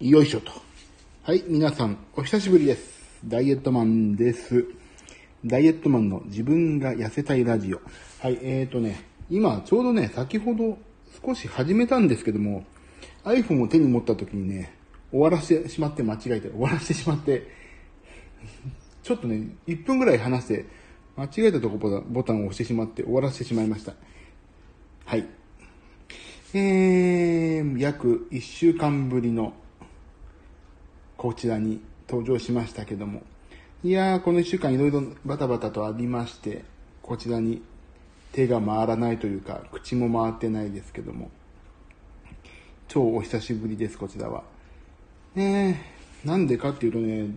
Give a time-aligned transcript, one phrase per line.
[0.00, 0.52] よいしょと。
[1.24, 3.18] はい、皆さん、お久しぶりです。
[3.24, 4.64] ダイエットマンです。
[5.44, 7.80] ダイエットマンの自分が痩せたいラジオ。
[8.20, 10.78] はい、えーとね、今、ちょうどね、先ほど
[11.26, 12.64] 少し始めたんですけども、
[13.24, 14.72] iPhone を手に持った時にね、
[15.10, 17.48] 終わらせてしまって間違えて、終わらせてしまって、
[19.02, 20.66] ちょっとね、1分ぐらい話して、
[21.16, 23.94] 間違えたとこボタンを押してしまって終わらせてしまいました。
[25.06, 25.26] はい。
[26.54, 29.54] えー、約1週間ぶりの
[31.18, 33.22] こちらに登場しましたけども。
[33.82, 36.64] いやー、この1週間いろいろバタバタとありまして、
[37.02, 37.60] こちらに
[38.30, 41.28] 手が回らないというか、口も回ってないですけども。
[42.86, 44.44] 超お久しぶりです、こちらは。
[45.34, 45.82] ね
[46.24, 47.34] え、なんでかっていうとね、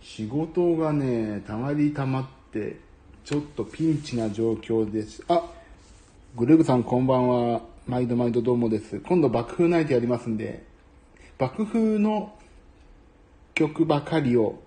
[0.00, 2.76] 仕事がね、たまりたまって、
[3.24, 5.24] ちょっとピンチな状況です。
[5.26, 5.42] あ、
[6.36, 7.62] グレーグさんこんばんは。
[7.88, 9.00] 毎度毎度どうもです。
[9.00, 10.62] 今度爆風ナイトやりますんで、
[11.36, 12.33] 爆風の
[13.54, 14.60] 曲ばかりを、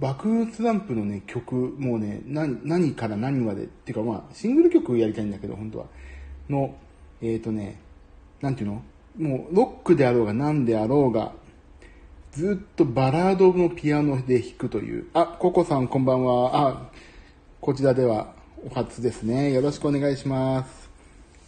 [0.00, 5.86] 爆風スランプのね、曲、もうね、何から何まで、っていうかまあ、シングル曲やりたいんだけど、本当は。
[6.48, 6.76] の、
[7.22, 7.80] えっ、ー、とね、
[8.40, 8.82] なんていうの？
[9.16, 11.32] もう、ロックであろうが何であろうが、
[12.32, 15.06] ずっとバラードのピアノで弾くという。
[15.14, 16.68] あ、ココさんこんばんは。
[16.68, 16.90] あ、
[17.60, 18.34] こちらでは
[18.66, 19.52] お初ですね。
[19.52, 20.90] よろしくお願いします。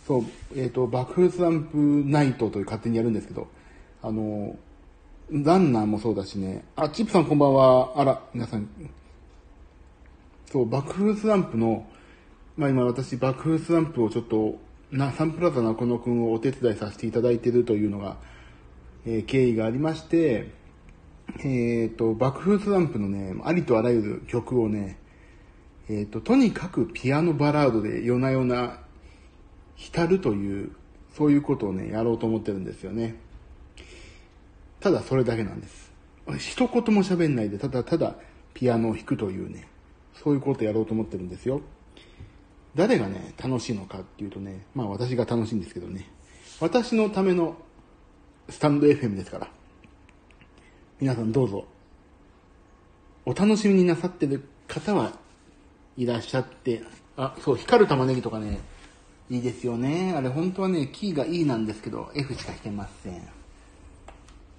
[0.07, 3.49] そう、えっ、ー、と、爆風スランプナイトという勝手にやるんですけど、
[4.03, 4.55] あの、
[5.31, 6.65] ランナーもそうだしね。
[6.77, 7.93] あ、チップさんこんばんは。
[7.97, 8.69] あら、皆さん。
[10.53, 11.85] そう、爆風スランプの、
[12.57, 14.59] まあ今私爆風スランプをちょっと、
[14.93, 18.19] な、サンプラザ中野くんをお手伝いさせていただいてるというのが、
[19.05, 20.53] えー、経緯がありまして、
[21.41, 24.97] えっ、ー、と、爆風スランプのね、ありとあらゆる曲をね、
[25.89, 28.79] えっ、ー、と、とにかくピアノバラードで夜な夜な
[29.75, 30.71] 浸るという、
[31.17, 33.17] そういうことをね、やろうと思ってるんですよね。
[34.87, 35.91] ただそれだけなんです。
[36.39, 38.15] 一言も喋んないで、ただただ
[38.55, 39.67] ピアノを弾くというね、
[40.15, 41.61] そういうことをやろうと思ってるんですよ。
[42.77, 46.09] 誰がね、楽しいのかっていうとね、まあ私が楽しいんですけどね、
[46.61, 47.57] 私のための
[48.49, 49.49] スタンド FM ですから、
[51.01, 51.65] 皆さんどうぞ、
[53.25, 55.15] お楽しみになさってる方は
[55.97, 56.85] いらっしゃって、
[57.17, 58.61] あ、そう、光る玉ねぎとかね、
[59.31, 60.15] いいですよね。
[60.17, 63.36] あれ本当はね、キーが E なんですけど、F しか弾けません。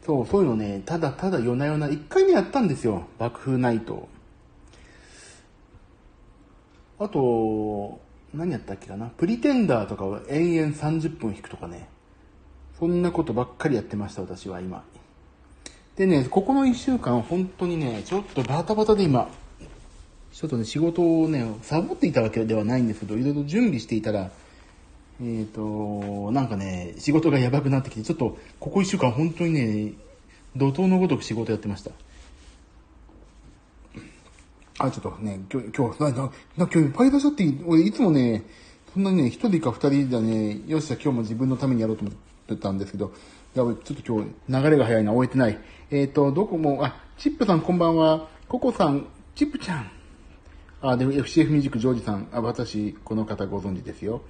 [0.07, 3.03] そう、そういうのね、ただただ夜な夜な、一回目やったんですよ。
[3.19, 4.07] 爆風ナイト。
[6.97, 8.00] あと、
[8.34, 9.07] 何やったっけかな？
[9.07, 11.90] プリテンダーとかを延々30分弾くとかね。
[12.79, 14.84] そんなことばっかりやってました、私は今。
[15.97, 19.28] でね、ここの1週間、本当にね、ちょっとバタバタで今、
[20.31, 24.31] ちょっとね、仕事をね、サボっていたわけではないんですけど、いろいろ準備していたら、
[25.19, 29.94] えっ、ー、と、なんかね、仕事がやばくなってきて、ちょっと、ここ1週間本当にね、
[30.55, 31.91] 怒涛のごとく仕事やってました。
[34.79, 38.44] あ、ちょっとね、今日、今日、な、な、今日いっぱいいらっしゃって、俺いつもね、
[38.94, 42.16] そんなにね、一人か二人じゃね、よっしゃ、今日も自分のためにやろうと思っ
[42.47, 43.11] てたんですけど、
[43.55, 45.59] や、ちょっと今日、流れが早いな、終えてない。
[45.89, 49.91] えっ、ー、と、どこも、あ、チップさんこんばんは、ココさん、チップちゃん。
[50.81, 54.22] あ、でも FCF ミュージックジョージさん、あ、私、この方ご存知ですよ。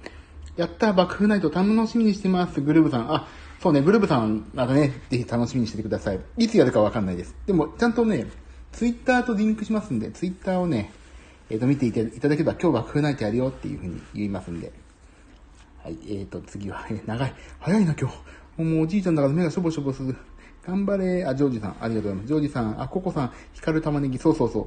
[0.58, 2.60] やった爆風ナイト楽しみにしてます。
[2.60, 3.14] グルーブさん。
[3.14, 3.28] あ、
[3.60, 6.20] そうね、グルーブさん、あのね、ぜひ楽しみにしててください。
[6.36, 7.36] いつやるかわかんないです。
[7.46, 8.26] でも、ちゃんとね、
[8.72, 10.90] ツイッターとリンクしますんで、ツイッターをね、
[11.48, 14.72] えっ、ー、と、見ていただければ、今日爆風ナイトやるよっていうふうに言いますんで。
[15.84, 17.34] はい、えっ、ー、と、次は、え長い。
[17.60, 18.10] 早いな、今
[18.56, 18.64] 日。
[18.64, 20.16] もうおじいちゃんだから目がしょぼしょぼする。
[20.66, 21.24] 頑張れ。
[21.24, 22.26] あ、ジョージさん、ありがとうございます。
[22.26, 24.66] ジョージさん、あ、ココさん、光る玉ねぎ、そうそうそう。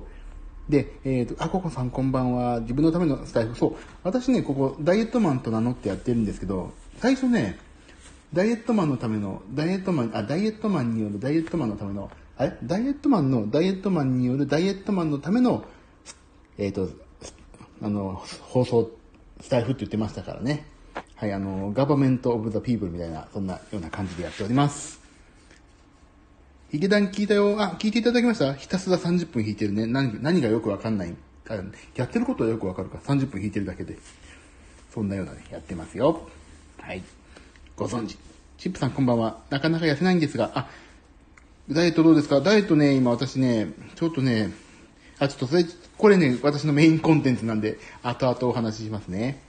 [0.70, 2.62] で、えっ、ー、と、あここさんこんばんは。
[2.62, 3.56] 自分のためのスタイフ。
[3.56, 3.76] そう。
[4.04, 7.60] 私ね、ここ、ダイエットマンと名乗ってやってるんですけど、最初ね、
[8.34, 12.58] ダイエットマンのための、ダイエットマン、あ、ダイエットマンによるダイエットマンのための、あれ？
[12.64, 15.66] ダイエットマンの、ダイエットマンによるダイエットマンのための、
[16.58, 16.90] えっ、ー、と、
[17.82, 18.92] あの、放送、
[19.42, 20.66] スタイフって言ってましたからね。
[21.16, 25.01] はい、あの、ガバメント・オブ・ザ・ピープルみたいな、そんなような感じでやっております。
[26.72, 27.62] 池田に聞いたよ。
[27.62, 28.54] あ、聞いていただきました？
[28.54, 29.86] ひたすら30分弾いてるね。
[29.86, 31.14] 何、何がよくわかんない。
[31.96, 33.98] やってることはよくわかるから、30分弾いてるだけで。
[34.94, 36.28] そんなようなね、やってますよ。
[36.80, 37.04] はい。
[37.76, 38.18] ご存知。
[38.58, 39.40] チップさんこんばんは。
[39.50, 40.70] なかなか痩せないんですが、あ、
[41.70, 42.40] ダイエットどうですか？
[42.40, 44.52] ダイエットね、今私ね、ちょっとね、
[45.20, 45.66] あ、ちょっとそれ、
[45.98, 49.42] これね、私のメインコンテンツなんで、後々お話ししますね。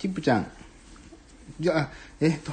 [0.00, 0.50] チップちゃん。
[1.60, 1.90] じゃあ、
[2.20, 2.50] えっ、と、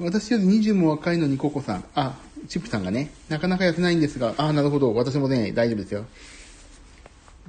[0.00, 1.84] 私より20も若いのにココさん。
[1.94, 2.16] あ、
[2.46, 4.94] チップさんがね、なかなか痩せないんですが、あ、なるほど。
[4.94, 6.04] 私もね、大丈夫ですよ。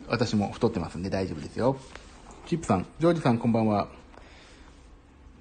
[0.08, 1.78] 私も太ってますんで大丈夫ですよ。
[2.48, 3.88] チップさん、ジョージさんこんばんは。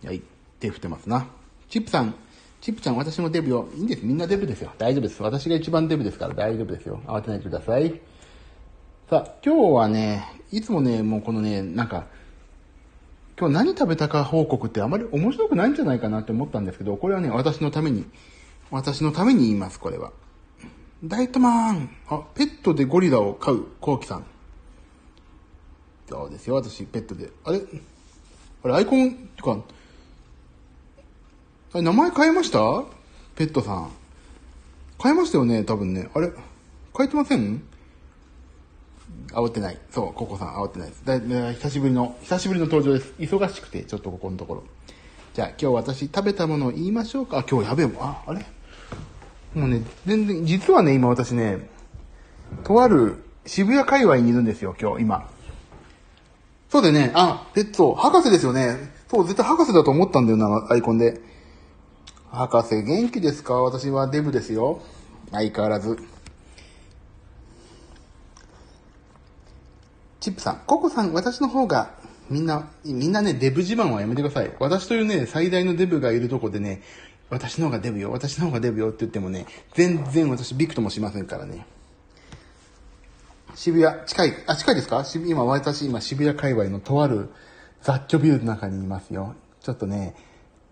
[0.05, 0.21] はい、
[0.61, 1.27] 手振ってますな。
[1.71, 2.15] チップさん、
[2.61, 3.69] チップちゃん、私もデブよ。
[3.75, 4.05] いいんです。
[4.05, 4.71] みんなデブですよ。
[4.77, 5.23] 大丈夫です。
[5.23, 7.01] 私が一番デブですから大丈夫ですよ。
[7.07, 7.99] 慌てないでください。
[9.09, 12.07] さあ、今日はね、いつもね、もうこのね、なんか、
[13.39, 18.05] 今日何食べたか報告ってあまり面白くないんじゃないかなって思ったんですけど、これはね、私のために、
[18.71, 20.13] 私のために言います、これは。
[21.05, 24.25] ダイトマンあ、ペットでゴリラを飼う、コウキさん。
[26.09, 27.31] そうですよ、私、ペットで。
[27.45, 27.63] あれ？
[28.65, 29.57] あれ、アイコン、ってか、
[31.75, 32.59] あれ、名前変えました？
[33.37, 33.91] ペットさん。
[35.01, 36.11] 変えましたよね、多分ね。
[36.13, 36.33] あれ？
[36.97, 37.63] 変えてません？
[39.33, 39.79] 煽ってない。
[39.91, 41.05] そう、ココさん煽ってないです。
[41.05, 43.13] だだ久しぶりの、久しぶりの登場です。
[43.19, 44.65] 忙しくて、ちょっとここのところ。
[45.35, 47.45] じゃあ、今日私食べたものを言いましょうか。
[47.49, 48.03] 今日やべえもん。
[48.03, 48.45] あ、あれ？
[49.55, 51.69] もうね、全然、実はね、今私ね、
[52.65, 55.31] とある渋谷界隈にいるんですよ、今日、今。
[56.71, 58.93] そうでね、あ、ペット、博士ですよね。
[59.11, 61.21] そう、絶対博士だと思ったんだよな、アイコンで。
[62.31, 63.55] 博士、元気ですか？
[63.63, 64.83] 私はデブですよ。
[65.31, 65.99] 相変わらず。
[70.29, 71.95] チップさん、ココさん、私の方が、
[72.29, 74.53] みんな、みんなね、デブ自慢はやめてください。
[74.61, 76.83] 私というね、最大のデブがいるとこでね、
[77.31, 81.67] 私の方がデブよ、私の方がデブよって言ってもね、全然私ビクともしませんからね。
[83.55, 85.03] 渋谷、近い、あ、近いですか？
[85.27, 87.31] 今、私、今、渋谷界隈のとある
[87.83, 89.35] 雑居ビルの中にいますよ。
[89.63, 90.15] ちょっとね、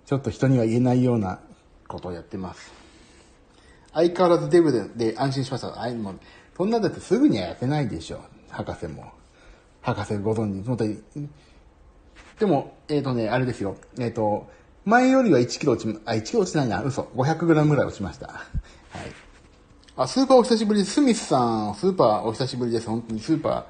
[0.05, 1.41] ちょっと人には言えないような
[1.89, 2.73] ことをやってます。
[3.95, 5.81] 相変わらずデブで安心しました。
[5.81, 6.21] あいもう
[6.57, 8.21] そんなだってすぐにはやってないでしょ。
[8.51, 9.16] 博士も。
[9.87, 10.67] 博士ご存知。
[10.67, 10.99] 本当に。
[12.41, 13.77] でも、えっ、ー、とね、あれですよ。
[13.99, 14.51] えっ、ー、と、
[14.85, 16.83] 前よりは1キロ落ち、あ、1キロ落ちないな。
[16.83, 17.03] 嘘。
[17.15, 18.27] 500グラムぐらい落ちました。
[18.27, 18.41] はい。
[19.97, 20.95] あ、スーパーお久しぶりです。
[20.95, 22.89] スミスさん、スーパーお久しぶりです。
[22.89, 23.65] 本当にスーパー、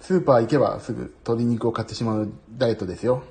[0.00, 3.24] スーパー行けばすぐ鶏肉を買ってしまうダイエットですよ。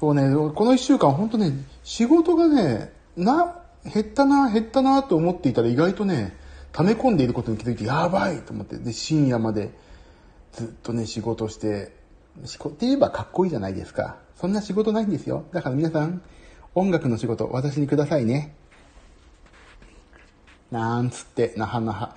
[0.00, 1.52] そうね、この一週間本当ね、
[1.84, 6.36] 仕事がね、な、減ったな、減ったなと思っていたら意外とね、
[6.74, 9.70] 溜め込んでいることに気づいて、やばいと思って、で、深夜まで
[10.52, 11.92] ずっとね、仕事して、
[12.44, 14.16] 仕事って言えばかっこいいじゃないですか。
[14.34, 15.44] そんな仕事ないんですよ。
[15.52, 16.20] だから皆さん、
[16.74, 18.56] 音楽の仕事、私にくださいね。
[20.72, 22.16] なんつって、なはなは。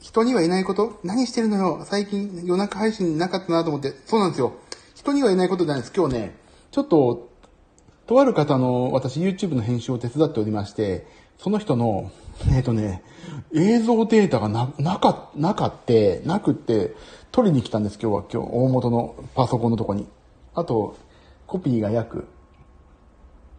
[0.00, 3.92] 人にはいないこと何してるのよ最近夜中配信なかったなと思って。
[4.06, 4.54] そうなんですよ。
[4.94, 5.92] 人にはいないことじゃないです。
[5.94, 6.36] 今日ね、
[6.70, 7.28] ちょっと、
[8.06, 11.06] とある方の、私 YouTube の編集を手伝っておりまして、
[11.38, 12.10] その人の、
[12.48, 13.02] えっ、ー、とね、
[13.54, 16.94] 映像データがな、なか、なかって、なくって、
[17.32, 20.06] 取りに来たんです、今日は、今日、大元のパソコンのとこに。
[20.54, 20.96] あと、
[21.46, 22.26] コピーが約、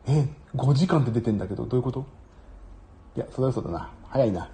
[0.07, 2.06] え、5時間って出てんだけど、どういうこと？
[3.17, 3.89] いや、それは嘘だな。
[4.09, 4.50] 早いな。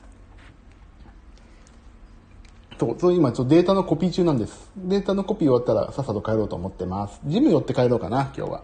[2.80, 4.72] そう、そう今ちょっとデータのコピー中なんです。
[4.76, 7.22] データのコピー終わったらさっさと帰ろうと思ってます。
[7.26, 8.64] ジム寄って帰ろうかな、今日は。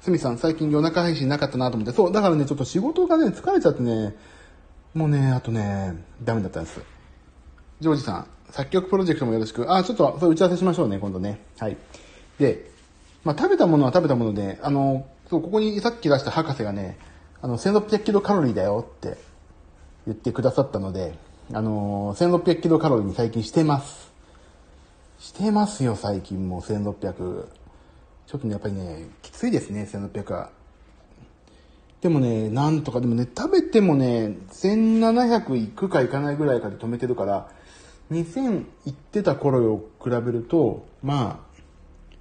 [0.00, 4.14] すみさん、最近夜中配信なかったなと思って、そう、だからね、ちょっと仕事がね、疲れちゃってね、
[4.96, 5.94] もうね、あとね、
[6.24, 6.80] ダメだったんです。
[7.80, 9.70] ジョージさん、作曲プロジェクトもよろしく。
[9.70, 11.38] あ、ちょっと、それ打ち合わせしましょうね、今度ね。
[11.58, 11.76] はい。
[12.38, 12.70] で、
[13.22, 16.96] まあ、食べたものは食べたもので、あの、そう、ここにさっき出した博士がね、
[17.42, 19.18] あの、1600キロカロリーだよって
[20.06, 21.12] 言ってくださったので、
[21.52, 24.10] あの、1600キロカロリーに最近してます。
[25.18, 27.02] してますよ、最近もう1600。
[27.02, 30.55] ちょっとね、やっぱりね、きついですね、1600は。
[32.06, 37.50] でもね、なんとか、でもね、食べてもね、1700いくかいかないぐらいかで止めてるから、
[38.12, 41.60] 2000いってた頃を比べると、まあ、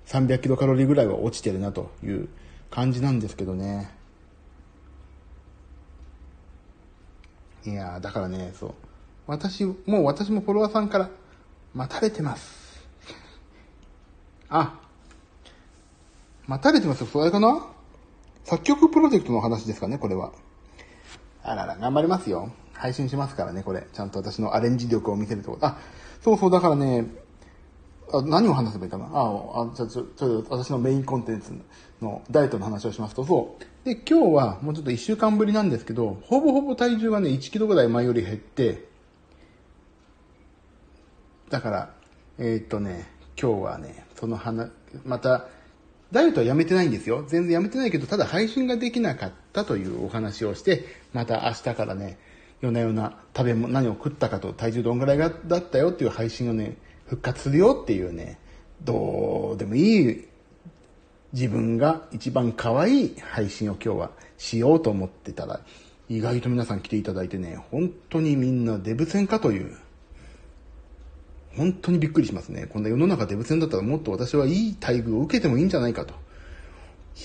[0.07, 2.29] 300キロカロリーぐらいは落ちてるなという
[2.71, 3.91] 感じなんですけどね。
[7.63, 8.73] いやだからね、そう。
[9.27, 11.11] 私、もう私もフォロワーさんから
[11.75, 12.83] 待たれてます。
[14.49, 14.79] あ、
[16.47, 17.05] 待たれてますよ。
[17.05, 17.74] それかな
[18.45, 20.31] 作曲プロジェクトの話ですかね、これは。
[21.43, 22.51] あらら、頑張りますよ。
[22.73, 23.87] 配信しますからね、これ。
[23.91, 25.67] ちゃんと私のアレンジ力を見せるところ。
[25.67, 25.79] あ、
[26.21, 27.07] そうそう、だからね、
[28.13, 31.53] あ何を話せばいいかなああ、ちょ、ちょ、ちょ、私のメインコンテンツ
[32.01, 33.85] のダイエットの話をしますと、そう。
[33.85, 38.87] で、今日はもうちょっと一週間ぶりなんですけど、ほぼほぼ体重がね、1キロぐらい前より減って、
[41.49, 41.93] だから、
[42.37, 43.07] えー、っとね、
[43.41, 44.69] 今日はね、その話、
[45.03, 45.47] また、
[46.11, 47.25] ダイエットはやめてないんですよ。
[47.27, 52.17] 全然やめてないけど、ただ配信ができなかったというお話をして、また明日からね、
[52.61, 58.39] 夜な夜な食べ物、何を食ったかと体重どんぐらいがだったよっていう配信をね、復活するよっていうね、
[58.83, 60.25] どうでもいい
[61.33, 65.59] 自分が一番可愛い配信を今日はしようと思ってたら、
[66.07, 69.77] 意外と皆さん来ていただいてね、本当にみんなデブ戦かという
[71.55, 72.67] 本当にびっくりしますね。
[72.67, 76.13] こんな世の中デブ戦だったらもっと私はいい待遇を受けてもいいんじゃないかと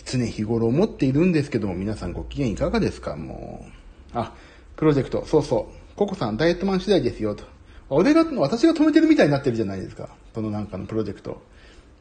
[0.04, 3.16] 常日頃思っているんですけども、皆さんご機嫌いかがですか？
[3.16, 3.66] も
[4.14, 4.18] う。
[4.18, 4.34] あ、
[4.76, 5.96] プロジェクト、そうそう。
[5.96, 7.44] ココさん、ダイエットマン次第ですよ、と。
[7.88, 10.08] 俺が、私が止めてるみたいになってるじゃないですか。
[10.32, 11.42] そのなんかのプロジェクト。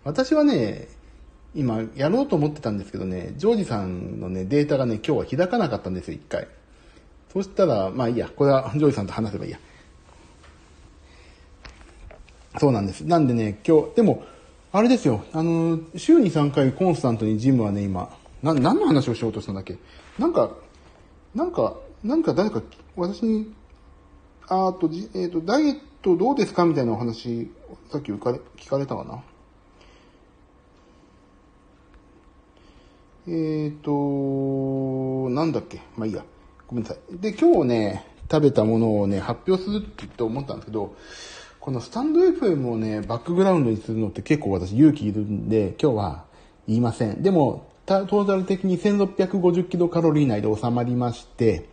[0.04, 0.88] 私はね、
[1.56, 6.48] 今、やろうと思ってたんですけどね、ジョージさんのね、データがね、今日は開かなかったんですよ、一回。
[7.34, 9.60] そしたら、まあいいや、これはジョージさんと話せばいいや。
[12.58, 13.02] そうなんです。
[13.02, 14.24] なんでね、今日、でも、
[14.72, 19.78] あれですよ、あの、週に3回コンスタントにジムはね、今、な、何の話をしようとしたんだっけ？
[20.18, 20.52] なんか、
[21.36, 22.62] なんか、なんか誰か、
[22.96, 23.54] 私に、
[24.48, 27.52] あと、えっ、ー、と、ダイエットどうですかみたいなお話、
[27.92, 29.22] さっき聞かれ、聞かれたかな？
[33.28, 35.82] えっ、ー、と、なんだっけ？
[35.98, 36.24] まあいいや。
[36.68, 37.18] ごめんなさい。
[37.18, 40.96] で、今日ね、食べたものをね、発表するって言って思ったんですけど、
[41.70, 46.26] このスタンド FM をね、バックグラウンドにするのって結構私勇気いるんで、今日は
[46.68, 47.22] 言いません。
[47.22, 51.70] でも、トータル的に1650キロカロリー内で収まりまして、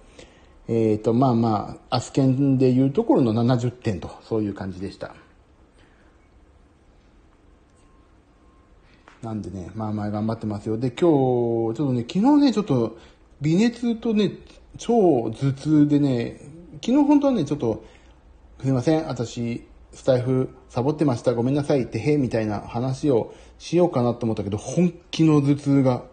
[0.69, 5.15] えっ、ー、と、まあまあ、アスケンでいうところの70点と、そういう感じでした。
[9.23, 10.77] なんでね、まあまあ頑張ってますよ。
[10.77, 12.99] で、今日、ちょっとね、昨日ね、ちょっと、
[13.41, 14.33] 微熱とね、
[14.77, 16.39] 超頭痛でね、
[16.85, 17.83] 昨日本当はね、ちょっと、
[18.61, 19.65] すいません、私、
[19.97, 21.85] スタイフサボってました、ごめんなさい。
[21.85, 26.05] って、へみたいな話をしようかなと思ったけど、本気の頭痛が、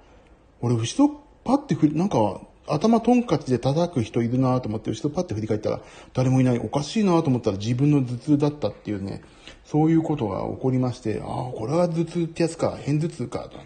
[0.62, 1.14] 俺、後ろ
[1.44, 5.82] パッて振り、なんか、頭トンカチで叩く人いるなと思って、後ろパッて振り返ったら、
[6.14, 9.22] 誰もいない、おかしいなと思ったら自分の頭痛だったっていうね、
[9.66, 13.60] そういうことが起こりまして、ああ、これは頭痛ってやつか、変頭痛か、と、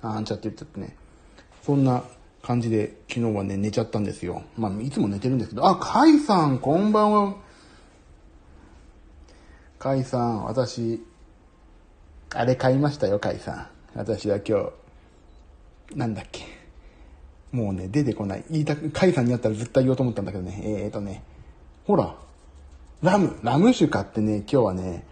[0.00, 0.96] あんちゃって言っちゃってね、
[1.62, 2.04] そんな
[2.40, 4.44] 感じで昨日はね、寝ちゃったんですよ。
[4.56, 7.47] まあ、いつも寝てるんですけど、あ、カイさん、こんばんは。
[9.78, 11.04] カイさん、私、
[12.34, 13.66] あれ買いましたよ、カイさん。
[13.94, 14.70] 私は今
[15.92, 16.44] 日、なんだっけ。
[17.52, 18.44] もうね、出てこない。
[18.50, 20.60] 言いたく、カイさんになったら絶対言おうと思ったんだけどね。
[20.64, 21.22] えーとね、
[21.86, 22.16] ほら、
[23.02, 25.06] ラム、ラム酒買ってね、今日はね、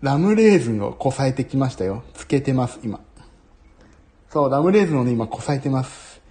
[0.00, 2.04] ラムレーズンをこさえてきましたよ。
[2.14, 3.00] つけてます、今。
[4.30, 6.22] そう、ラムレーズンをね、今こさえてます。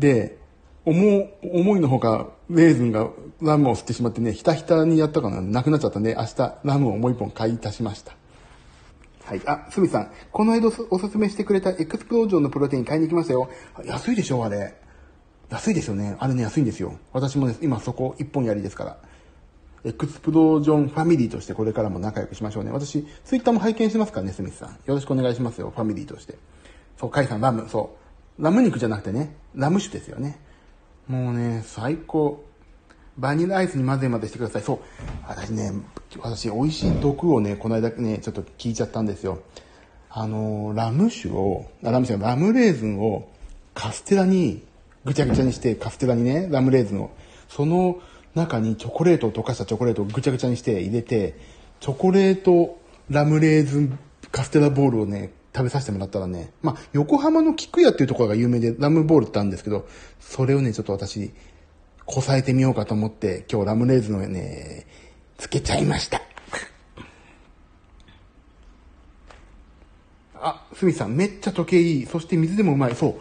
[0.00, 0.39] で、
[0.84, 3.08] 思う、思いのほか、レーズンが
[3.42, 8.14] ラムを吸ってしまってね、ひたひたにやったかな、なくなっちゃったんで、明日ラムをもう一本買い足しました。
[9.24, 9.42] はい。
[9.46, 10.10] あ、すみさん。
[10.32, 13.48] この間おすすめしてくれたエクスプロージョンのプロテイン買いに行きましたよ。
[13.84, 14.74] 安いでしょあれ。
[15.50, 16.16] 安いですよね。
[16.18, 16.98] あれね、安いんですよ。
[17.12, 18.96] 私もね、今そこ一本やりですから。
[19.84, 22.70] エクスプロージョンファミリーとしてこれからも仲良くしましょうね。
[22.70, 24.70] 私、ツイッターも拝見してますからね、スミスさん。
[24.70, 26.36] よろしくお願いしますよ、ファミリーとして。
[26.98, 27.96] そう、カイさん、ラム、そ
[28.38, 28.42] う。
[28.42, 30.40] ラム肉じゃなくてね、ラム酒ですよね。
[31.10, 32.44] もうね、最高。
[33.18, 34.62] バニラアイスに混ぜ混ぜしてください。
[34.62, 34.78] そう。
[35.26, 35.72] 私ね、
[36.20, 39.42] 私、美味しい毒をね、この間ね、ちょっと聞いちゃったんですよ。
[40.08, 43.28] あの、ラム酒を、ラム酒ラムレーズンを
[43.74, 44.62] カステラに
[45.04, 47.10] ぐちゃぐちゃにして、カステラにね、ラムレーズンを。
[47.48, 47.98] その
[48.36, 51.34] 中にチョコレートを溶かしたチョコレートをぐちゃぐちゃにして入れて、
[51.80, 53.98] チョコレートラムレーズン
[54.30, 59.86] カステラボールをね、食べさせてもらったらね、まあ、横浜の菊屋っていうところが有名でラムボールってあるんですけど、
[60.18, 61.32] それをね、ちょっと私、
[62.06, 64.86] こさえてみようかと思って、今日ラムレーズンをね、
[65.36, 66.22] つけちゃいました。
[70.34, 72.06] あ、すみさん、めっちゃ溶けいい。
[72.06, 72.94] そして水でもうまい。
[72.94, 73.14] そう。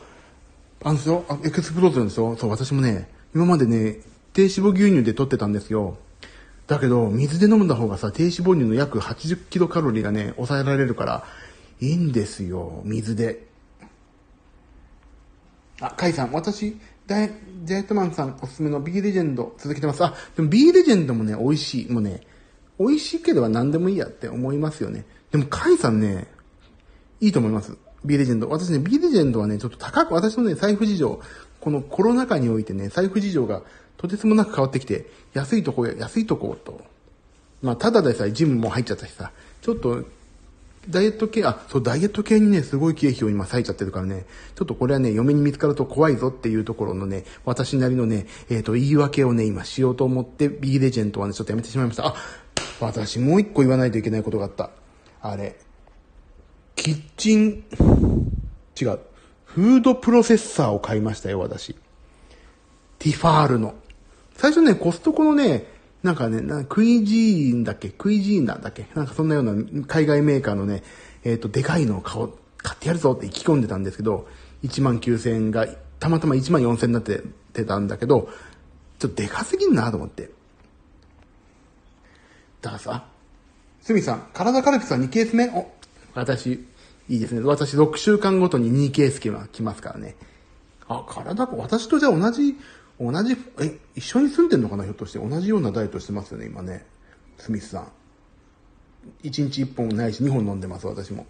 [0.82, 2.38] あのですよ、エクスプローズンですよ。
[2.38, 3.98] そう、私もね、今までね、
[4.32, 5.98] 低脂肪牛乳で取ってたんですよ。
[6.68, 11.26] だけど、水で飲んだ方がさ、低脂肪乳の約80キロカロリーがね、抑えられるから、
[11.80, 13.48] いいんですよ、水で。
[15.80, 17.32] あ、カイさん、私、ダイ
[17.64, 20.04] ジャイトマンさんおすすめの B レジェンド続けてます。
[20.04, 21.92] あ、でも B レジェンドもね、美味しい。
[21.92, 22.22] もうね、
[22.80, 25.06] 美味しいければ何でもいいやって思いますよね。
[25.32, 26.28] でも、カイさんね、
[27.20, 27.78] いいと思います。
[28.06, 28.50] B レジェンド。
[28.50, 31.22] 私ね、B レジェンドはね、ちょっと高く、私のね、財布事情、
[31.60, 33.64] このコロナ禍においてね、財布事情が
[33.98, 36.82] とてつもなく変わってきて、安いとこや、安いとこと。
[37.62, 39.32] まあ、ただでさえジムも入っちゃったしさ、
[39.62, 40.06] ちょっと
[40.88, 52.08] ダイエット系、あ、そう、ダイエット系にね、すごい経費を今割いちゃってるからね、ちょっとこれはね、嫁に見つかると怖いぞっていうところのね、私なりのね、えっ、ー、と、言い訳をね、今しようと思って、B レジェンドはね、ちょっとやめてしまいました。
[52.08, 52.16] あ、
[52.80, 54.72] 私もう一個言わないといけないことがあった。
[55.22, 55.58] あれ、
[56.76, 57.64] キッチン、
[58.80, 59.00] 違う、
[59.44, 61.76] フードプロセッサーを買いましたよ、私。
[63.00, 63.76] ティファールの。
[64.36, 65.66] 最初ね、コストコのね、
[66.04, 67.90] なんかね、なクイジーンだっけ？
[67.90, 68.88] クイジーンなんだっけ？
[68.96, 69.54] なんかそんなような
[69.86, 70.84] 海外メーカーのね、
[71.24, 74.28] えっ、ー、と、でかいのを買おう、買ってやるぞって意気込んでたんですけど、
[74.64, 75.68] 1万9000円が、
[76.00, 77.22] たまたま1万4000円になって
[77.54, 78.30] てたんだけど、
[79.00, 80.30] ちょっとでかすぎんなと思って。
[82.62, 83.06] だからさ、
[83.82, 85.50] すみさん、体カルピスは2ケース目？
[85.50, 85.70] お、
[86.14, 86.66] 私、
[87.10, 87.42] いいですね。
[87.42, 90.16] 私6週間ごとに 2K スキは来ますからね。
[90.88, 92.56] あ、体、私とじゃあ同じ、
[93.00, 95.20] 同じ、え、一緒に住んでんのかなひょっとして。
[95.20, 96.86] 同じようなダイエットしてますよね、今ね。
[97.38, 97.88] スミスさん。
[99.24, 101.26] 1日1本ないし2本飲んでます、私も。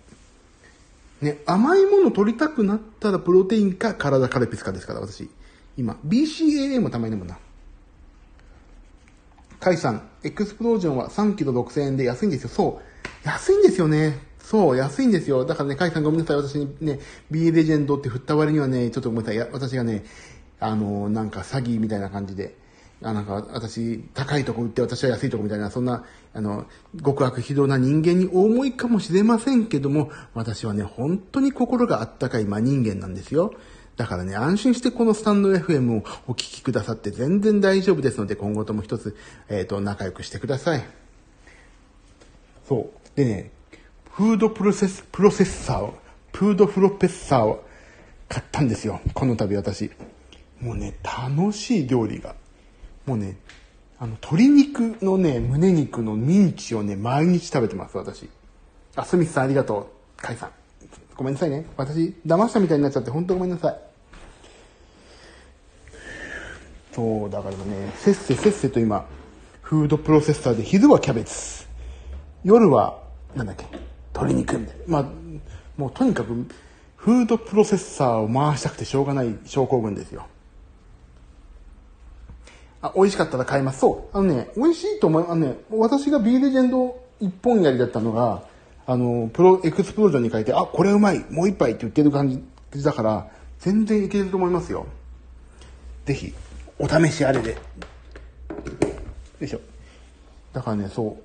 [1.21, 5.29] ね、甘いもの取りたくなったらプロテインか体カルピスかですから、私。
[5.77, 7.37] 今、BCAA もたまに飲むな。
[9.59, 12.49] カイさん、エクスプロージョンは3キロ6000円で安いんですよ。
[12.49, 13.27] そう。
[13.27, 14.17] 安いんですよね。
[14.39, 15.45] そう、安いんですよ。
[15.45, 16.37] だからね、カイさんごめんなさい。
[16.37, 16.99] 私にね、
[17.29, 19.49] B レジェンドって振った割にはね、ちょっとごめんなさい。
[19.51, 20.05] 私がね、
[20.59, 22.55] あの、なんか詐欺みたいな感じで、
[23.01, 26.65] あなんか私、高いとこ売って私は安いとこみたいな、そんな、あの、
[27.03, 33.53] 極悪非道な人間に思いかもしれませんけども、私はね、本当に心があったかい真人間なんですよ。
[33.95, 39.15] だからね、安心してこのスタンド FM をお聞きくださって全然大丈夫ですので、今後とも一つ、
[39.49, 40.85] えっ、ー、と、仲良くしてください。
[42.67, 43.17] そう。
[43.17, 43.51] でね、
[44.11, 45.97] フードプロセス、プロセッサーを、
[46.33, 47.65] フードフロペッサーを
[48.27, 49.01] 買ったんですよ。
[49.13, 49.91] この度私。
[50.61, 52.35] もうね、楽しい料理が。
[53.05, 53.37] もうね、
[53.97, 58.29] あの、鶏肉のね、胸肉のミンチをね、毎日食べてます、私。
[58.95, 60.21] あ、スミスさんありがとう。
[60.21, 60.51] カイさん。
[61.15, 61.65] ごめんなさいね。
[61.75, 63.79] 私、騙したみたいになっちゃって、本当ごめんなさい。
[66.93, 69.05] そう、だからね、せっせせっせと今、
[69.61, 71.65] フードプロセッサーで、昼はキャベツ。
[72.43, 73.01] 夜は、
[73.35, 73.65] なんだっけ、
[74.13, 74.83] 鶏肉みたいな。
[74.87, 75.11] まあ、
[75.77, 76.33] もうとにかく、
[76.95, 80.27] フードプロセッサーを回したくてしょうがない症候群ですよ。
[82.81, 83.79] あ、美味しかったら買います。
[83.79, 84.17] そう。
[84.17, 88.43] あのね、美味しいと思い、あのね、私が B レジェンド一本やりだったのが、
[88.85, 93.27] あの、プロ、エクスプロージョンに書いて、あ、これうまい、もう一杯って言ってる感じだから、
[93.59, 94.85] 全然いけると思いますよ。
[96.05, 96.33] ぜひ、
[96.79, 97.51] お試しあれで。
[97.51, 97.57] よ
[99.41, 99.59] いしょ。
[100.53, 101.17] だからね、そ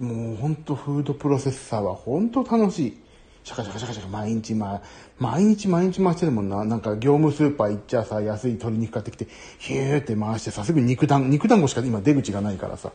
[0.00, 0.04] う。
[0.04, 3.00] もうほんとフードプロセッサーはほんと楽しい。
[3.42, 4.82] シャカシャカシャカシャカ毎日ま、
[5.18, 6.64] 毎日毎日回してるもんな。
[6.64, 9.26] なんか業務スーパー行っちゃさ、安い鶏肉買ってきて、
[9.58, 12.92] ヒューって回してさ、すぐ肉団、肉団子しか今出口がないからさ。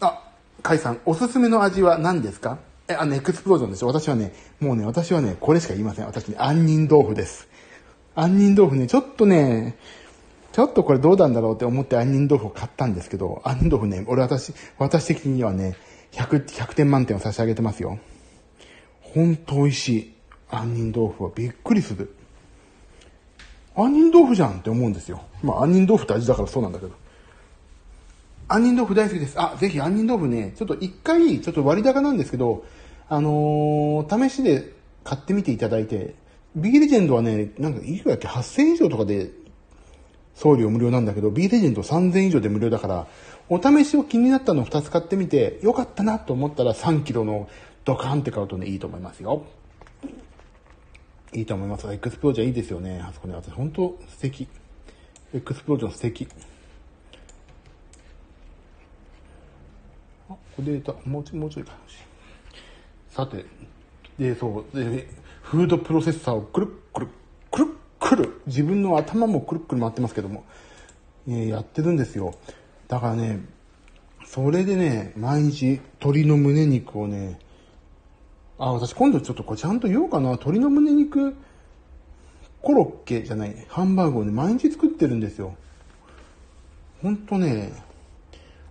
[0.00, 0.22] あ、
[0.62, 2.58] カイさん、おすすめの味は何ですか？
[2.88, 6.06] え、あの、エクスプロージョンでしょ私はね、もうね、私はね、これしか言いません。
[6.06, 7.48] 私ね、杏仁豆腐です。
[8.14, 9.76] 杏仁豆腐ね、ちょっとね、
[10.52, 15.76] ちょっとこれどうなんだろうって思って杏仁豆腐を買ったんですけど、杏仁豆腐ね、俺私、私的にはね、
[16.12, 17.98] 100、100点満点を差し上げてますよ。
[19.14, 20.14] ほんと美味しい。
[20.50, 22.14] 杏仁豆腐はびっくりする。
[23.76, 25.22] 杏仁豆腐じゃんって思うんですよ。
[25.42, 26.92] まあ杏仁豆腐って味だからそうなんだけど。
[28.48, 29.40] 杏仁豆腐大好きです。
[29.40, 32.64] あ、ぜひ杏仁豆腐ね、ちょっと一回、ちょっと割高なんですけど、
[33.08, 34.72] あのー、試しで
[35.04, 36.16] 買ってみていただいて、
[36.56, 39.30] ビーレジェンドはね、なんかいくらだっけ ?8000 以上とかで
[40.34, 43.06] 送料無料なんだけど、B レジェンド3000以上で無料だから、
[43.48, 47.48] お試しを気になったのを2つ買ってみて、よかったなと思ったら3キロの
[47.84, 49.44] ドカンって買うとね、いいと思いますよ。
[51.32, 51.92] いいと思います。
[51.92, 53.04] エクスプロージョンいいですよね。
[53.06, 54.48] あそこね、私本当素敵。
[55.34, 56.28] エクスプロージョン素敵。
[60.30, 60.94] あ、これでた。
[61.04, 61.72] もうちょい、もうちょいか。
[63.10, 63.44] さて、
[64.18, 65.08] で、そう、で、
[65.42, 67.08] フードプロセッサーをくるっくる、
[67.50, 68.40] くるっくる。
[68.46, 70.44] 自分の頭もくるっくる回ってますけども、
[71.28, 72.34] えー、やってるんですよ。
[72.88, 73.40] だからね、
[74.24, 77.40] それでね、毎日鶏の胸肉をね、
[78.58, 80.30] あ、私今度ちょっとこれちゃんと言おうかな。
[80.30, 81.34] 鶏の胸肉、
[82.62, 85.54] コロッケじゃない、ハンバーグをね、毎日作ってるんですよ。
[87.02, 87.72] ほんとね、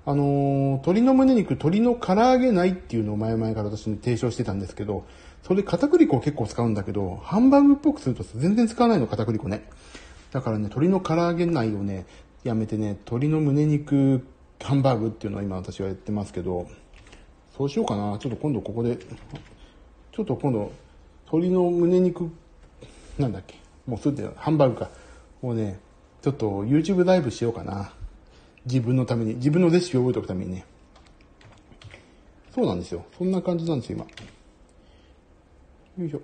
[0.06, 5.06] あのー、鶏の胸肉、鶏の唐揚げないっていうのを前々から私に提唱してたんですけど、
[5.44, 9.70] それ片栗粉を結構使うんだけど、ハンバーグっぽくすると全然使わないの、片栗粉ね。
[10.32, 12.06] だからね、鶏の唐揚げないをね、
[12.44, 14.26] やめてね、鶏の胸肉
[14.62, 16.68] ハンバーグっていうのを今私はやってますけど、
[17.58, 18.18] そうしようかな。
[18.18, 18.98] ちょっと今度ここで、
[20.16, 20.72] ちょっと今度、
[21.26, 22.30] 鶏の胸肉、
[23.18, 23.56] なんだっけ、
[23.88, 24.92] もうすぐハンバーグか。
[25.42, 25.80] もうね、
[26.22, 27.92] ちょっと YouTube ライブしようかな。
[28.66, 30.66] 自分のために、自分のレシピを覚えておくためにね。
[32.54, 33.04] そうなんですよ。
[33.18, 34.06] そんな感じなんですよ、
[35.98, 36.06] 今。
[36.06, 36.22] よいしょ。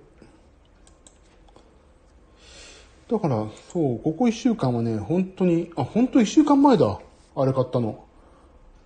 [3.10, 7.00] だから、そう、ここ一週間はね、本当に、あ、本当一週間前だ。
[7.34, 8.04] あれ買ったの。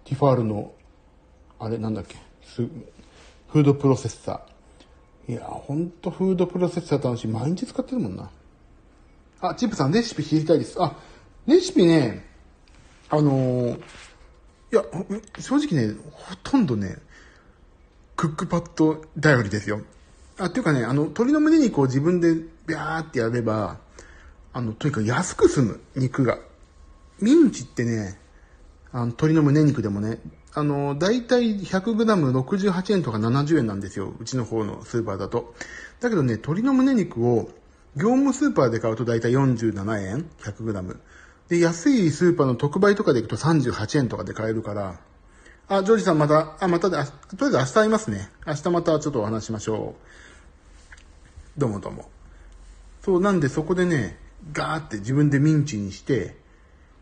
[0.04, 0.72] ティファールの、
[1.58, 4.53] あれなんだっけ、フードプロセッサー。
[5.28, 7.28] いや、ほんとフードプロセッサー楽しい。
[7.28, 8.30] 毎日使ってるもんな。
[9.40, 10.76] あ、チップさん、レシピ知りたいです。
[10.78, 10.96] あ、
[11.46, 12.24] レシピね、
[13.08, 13.78] あのー、い
[14.70, 14.84] や、
[15.38, 16.96] 正直ね、ほとんどね、
[18.16, 19.80] クックパッド頼りですよ。
[20.38, 22.34] あ、っていうかね、あの、鶏の胸肉を自分で
[22.66, 23.78] ビャーってやれば、
[24.52, 26.38] あの、とにかく安く済む、肉が。
[27.20, 28.18] ミンチってね、
[28.92, 30.18] あの鶏の胸肉でもね、
[30.56, 34.14] あの、だいたい 100g68 円とか70円なんですよ。
[34.18, 35.54] うちの方のスーパーだと。
[36.00, 37.50] だけどね、鶏の胸肉を
[37.96, 40.96] 業務スーパーで買うとだいたい47円 ?100g。
[41.48, 45.00] で、安いスーパーの特売とかで行くと38円とかで買えるから、
[45.66, 48.30] あ、ジョージさんまた、あ、またで、あとりあえず明日会いますね。
[48.46, 49.94] 明日またちょっとお話しましょ
[51.56, 51.60] う。
[51.60, 52.08] どうもどうも。
[53.02, 54.18] そう、なんでそこでね、
[54.52, 56.36] ガーって自分でミンチにして、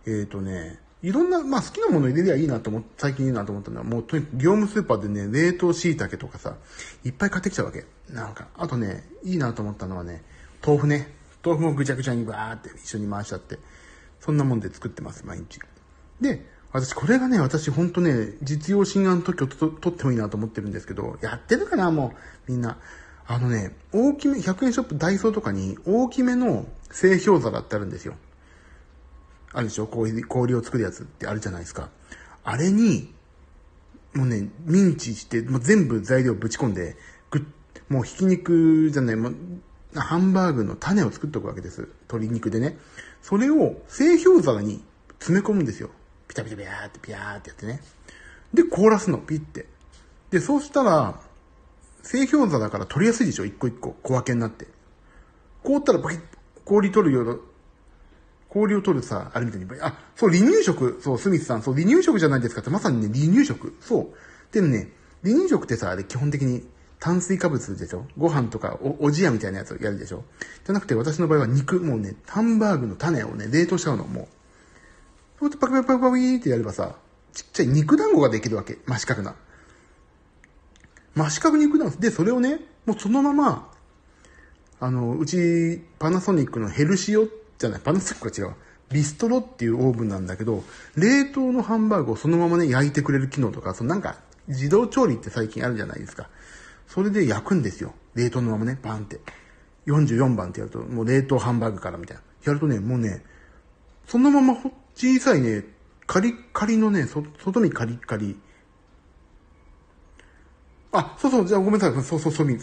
[0.07, 6.57] えっ、ー、とね、いろんな、まあ好きなもの入れりゃいいなと思って、最近いいなと思ったのは、もうとにかく業務スーパーでね、冷凍椎茸とかさ、
[7.05, 7.85] いっぱい買ってきちゃうわけ。
[8.11, 10.23] なんか、あとね、いいなと思ったのはね、
[10.65, 11.13] 豆腐ね。
[11.45, 13.59] 豆腐もぐちゃぐちゃにバーって一緒に回しちゃって、
[14.21, 15.59] そんなもんで作ってます、毎日。
[16.21, 22.15] で、私、これがね、私ほんとね、実用心眼特許と取ってもいいなと思ってるんですけど、やってるかな、も
[22.47, 22.79] う、みんな。
[23.27, 28.15] あのね、大きめ、100円ショップ、ダイソーとかに大きめの製氷皿ってあるんですよ。
[29.53, 29.87] あるでしょ？
[29.87, 31.91] 氷氷を作るやつってあるじゃないですか。
[32.45, 33.15] あれに、
[34.15, 36.97] もうね、ミンチして、もう全部材料ぶち込んで、
[37.31, 37.47] ぐ
[37.89, 39.35] もうひき肉じゃない、もう、
[39.95, 41.89] ハンバーグの種を作っておくわけです。
[42.09, 42.79] 鶏肉でね。
[43.23, 44.83] それを製氷皿に
[45.19, 45.91] 詰め込むんですよ。
[46.29, 47.81] ピタピタピターってピャーってやってね。
[48.55, 49.67] で、凍らすの、ピッて。
[50.31, 51.21] で、そうしたら、
[52.03, 53.45] 製氷皿だから取りやすいでしょ？
[53.45, 54.67] 一個一個小分けになって。
[55.63, 56.21] 凍ったらパキッ、
[56.65, 57.41] 氷取るよ
[58.53, 63.75] 氷を取るさ、あれみたいに、あ、そう、離乳食、そう、スミスさん、そう、離乳食じゃないですかって、まさにね、離乳食。
[63.81, 64.55] そう。
[64.55, 64.93] でもね、
[65.25, 66.63] 離乳食ってさ、あれ基本的に
[66.99, 68.07] 炭水化物でしょ？
[68.19, 70.25] ご飯とかお、おじやみたいなやつをやるでしょ？
[70.65, 74.29] じゃなくて、私の場合は肉、もうね、ハンバーグの種をね、冷凍しちゃうの、もう。
[75.39, 76.97] そうやってパクパクパクパクってやればさ、
[77.33, 78.79] ちっちゃい肉団子ができるわけ。
[78.87, 79.35] 真四角な。
[81.15, 81.99] 真四角肉団子。
[81.99, 83.73] で、それをね、もうそのまま、
[84.79, 88.55] あの、うち、パナソニックのヘルシオってじゃない、パナソニックは違う。
[88.91, 90.65] ビストロっていうオーブンなんだけど、
[90.97, 94.17] 冷凍のハンバーグをそのままね、焼いてくれる機能とか、そのなんか、
[94.49, 96.29] 自動調理って最近あるじゃないですか。
[96.89, 97.95] それで焼くんですよ。
[98.15, 99.21] 冷凍のままね、バーンって。
[99.87, 102.23] 44番ってやると、もう冷凍ハンバーグからみたいな。
[102.45, 103.23] やるとね、もうね、
[104.07, 104.57] そのまま
[104.95, 105.65] 小さいね、
[106.07, 108.39] カリッカリのね、外見カリッカリ。
[110.91, 111.93] あ、そうそう、じゃあごめんなさい。
[111.95, 112.59] そうそう、そう、そう、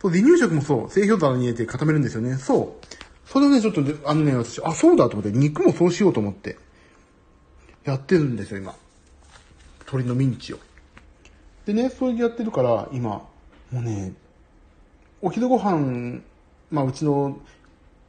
[0.00, 2.36] そう、離乳食もそう、製氷皿に入れて固めるんですよね。
[2.36, 2.86] そう。
[3.30, 6.58] それをね、ちょっと、あのね、私、あ、そうだと思って、肉もそうしようと思って、
[7.84, 8.74] やってるんですよ、今。
[9.80, 10.58] 鶏のミンチを。
[11.64, 13.28] でね、それでやってるから、今、も
[13.72, 14.12] うね、
[15.22, 16.20] お昼ご飯、
[16.72, 17.38] まあ、うちの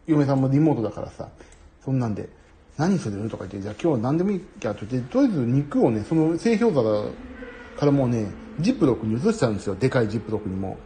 [0.08, 1.30] 嫁さんもリモートだからさ、
[1.86, 2.28] そんなんで、
[2.78, 7.04] 何するとか言って、じゃあ今日は何でもいいやと言って、とりあえず肉をね、その製氷皿
[7.78, 8.26] からもうね、
[8.60, 9.76] ジップロックに移しちゃうんですよ。
[9.76, 10.78] でかいジップロックにも。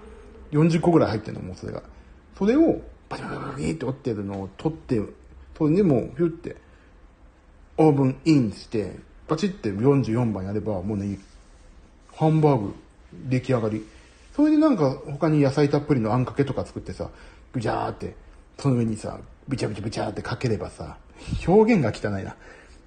[0.52, 1.84] 40個ぐらい入ってるの、もうそれが。
[2.38, 5.02] それを、バチバチバチって折ってるのを取って、
[5.58, 6.56] それでもう、ヒュって、
[7.78, 11.18] オーブンインして、バチって44番やれば、もうね、
[12.13, 12.76] ハンバーグ
[13.28, 13.86] 出来上がり。
[14.36, 17.10] それでなんか他に野菜たっぷりのあんかけとか作ってさ、
[17.54, 18.15] ぐじゃーって、
[18.60, 20.98] その上にさ、ビチャビチャビチャってかければさ、
[21.48, 22.36] 表現が汚いな。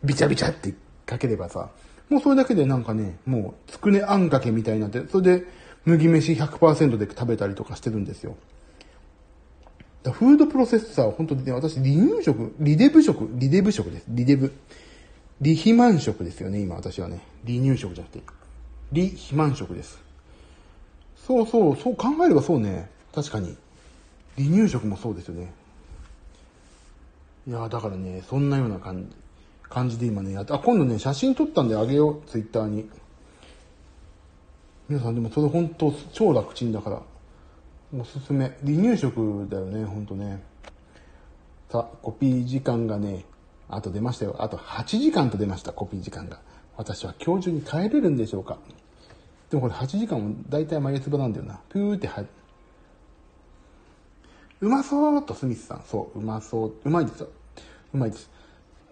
[0.05, 0.75] ビチャビチャって
[1.07, 1.71] かければさ、
[2.09, 5.47] もうそれだけでなんかね、もう、つくねあんかけみたいになって、それで
[5.85, 8.37] 麦飯100%で食べたりとかしてるんですよ。
[10.12, 14.05] フードプロセッサーは、本当にね、私、離乳食、リデブ食、リデブ食です。
[14.09, 14.53] リデブ。
[15.40, 17.21] リ肥満食ですよね、今私はね。
[17.47, 18.25] 離乳食じゃなくて。
[18.92, 20.01] リ肥満食です。
[21.27, 22.90] そうそう、そう考えればそうね。
[23.14, 23.57] 確かに。
[24.37, 25.53] 離乳食もそうですよね。
[27.47, 29.16] いやだからね、そんなような感じ、
[29.68, 32.88] 感じで今ね、やって、あ、今度ね、写真撮ったんであげよう、ツイッターに。
[34.88, 37.03] 皆さんでもそれ本当超楽ちんだから。
[37.96, 38.55] おすすめ。
[38.62, 40.42] 離乳食だよね、ほんとね。
[41.70, 43.24] さあ、コピー時間がね、
[43.66, 44.37] あと出ましたよ。
[44.40, 46.38] あと8時間と出ました、コピー時間が。
[46.77, 48.59] 私は今日中に帰れるんでしょうか。
[49.48, 51.61] でもこれ8時間も大体眉唾なんだよな。
[51.70, 52.24] プーっては、
[54.61, 55.83] うまそうとスミスさん。
[55.88, 56.74] そう、うまそう。
[56.85, 57.29] うまいですよ。
[57.94, 58.29] うまいです。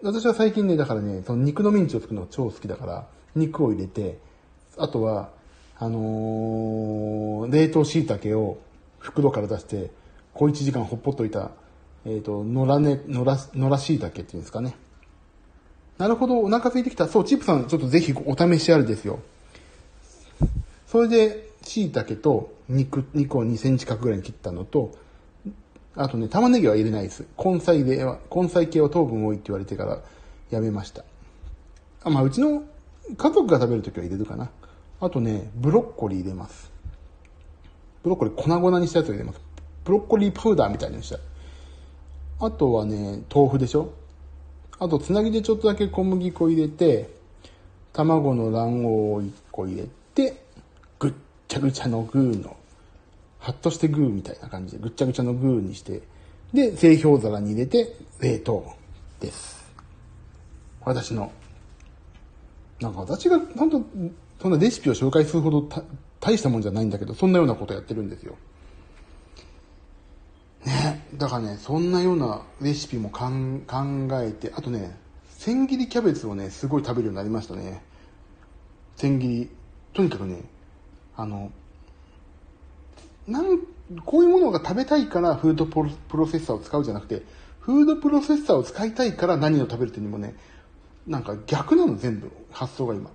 [0.01, 4.17] 私は最近ね、だからね、その肉のミンチを作るのが超好きだから、肉を入れて、
[4.75, 5.29] あとは、
[5.77, 8.59] あのー、冷凍椎茸を
[9.07, 9.89] 袋から出して、
[10.33, 11.51] 小1時間ほっぽっといた、
[12.05, 14.75] えっ、ー、と、野良ね、野良、野良椎茸っていうんですかね。
[15.97, 17.07] なるほど、お腹空いてきた。
[17.07, 19.19] そう、チップさん、ちょっとぜひお試しあるですよ。
[20.87, 24.95] それで、椎茸と肉、肉を2センチ角ぐらいに切ったのと、
[25.95, 27.25] あとね、玉ねぎは入れないです。
[27.43, 30.01] 根菜では、根菜系は糖分多いって言われてから
[30.51, 31.03] やめました。
[32.03, 32.63] あ、まあ、うちの
[33.17, 34.49] 家族が食べるときは入れるかな。
[34.99, 36.71] あとね、ブロッコリー入れます。
[38.03, 39.41] ブロッコリー粉々にしたやつを入れます。
[39.83, 41.19] ブロッコリーパウダーみたいにした。
[42.45, 43.93] あとはね、豆腐でしょ？
[44.79, 47.09] あと、つなぎでちょっとだけ小麦粉入れて、
[47.93, 50.43] 卵の卵黄を1個入れて、
[50.99, 51.13] ぐっ
[51.47, 52.55] ちゃぐちゃのグーの、
[53.39, 56.03] ハッとしてグーみたいな感じで、ぐっちゃぐちゃのグーにして、
[56.53, 58.73] で、製氷皿に入れて、冷凍
[59.19, 59.65] です。
[60.85, 61.31] 私の。
[62.79, 63.81] なんか私が、本当
[64.39, 65.67] そんなレシピを紹介するほど
[66.19, 68.35] 大したもんじゃないんだけど、そんなようなことやってるんですよ。
[70.65, 73.27] ね、だからね、そんなようなレシピも考
[74.21, 74.97] えて、あとね、
[75.29, 77.81] 千切りキャベツをね、すごい食べるようになりましたね。
[78.95, 79.49] 千切り。
[79.93, 80.43] とにかくね、
[81.15, 81.51] あの、
[83.27, 83.59] なん、
[84.05, 85.81] こういうものが食べたいからフードプ
[86.17, 87.23] ロセッサーを使うじゃなくて、
[87.59, 90.35] フードプロセッサーを使いたいから何を食べるっていうにもね、
[91.05, 93.11] なんか逆なの全部、発想が今。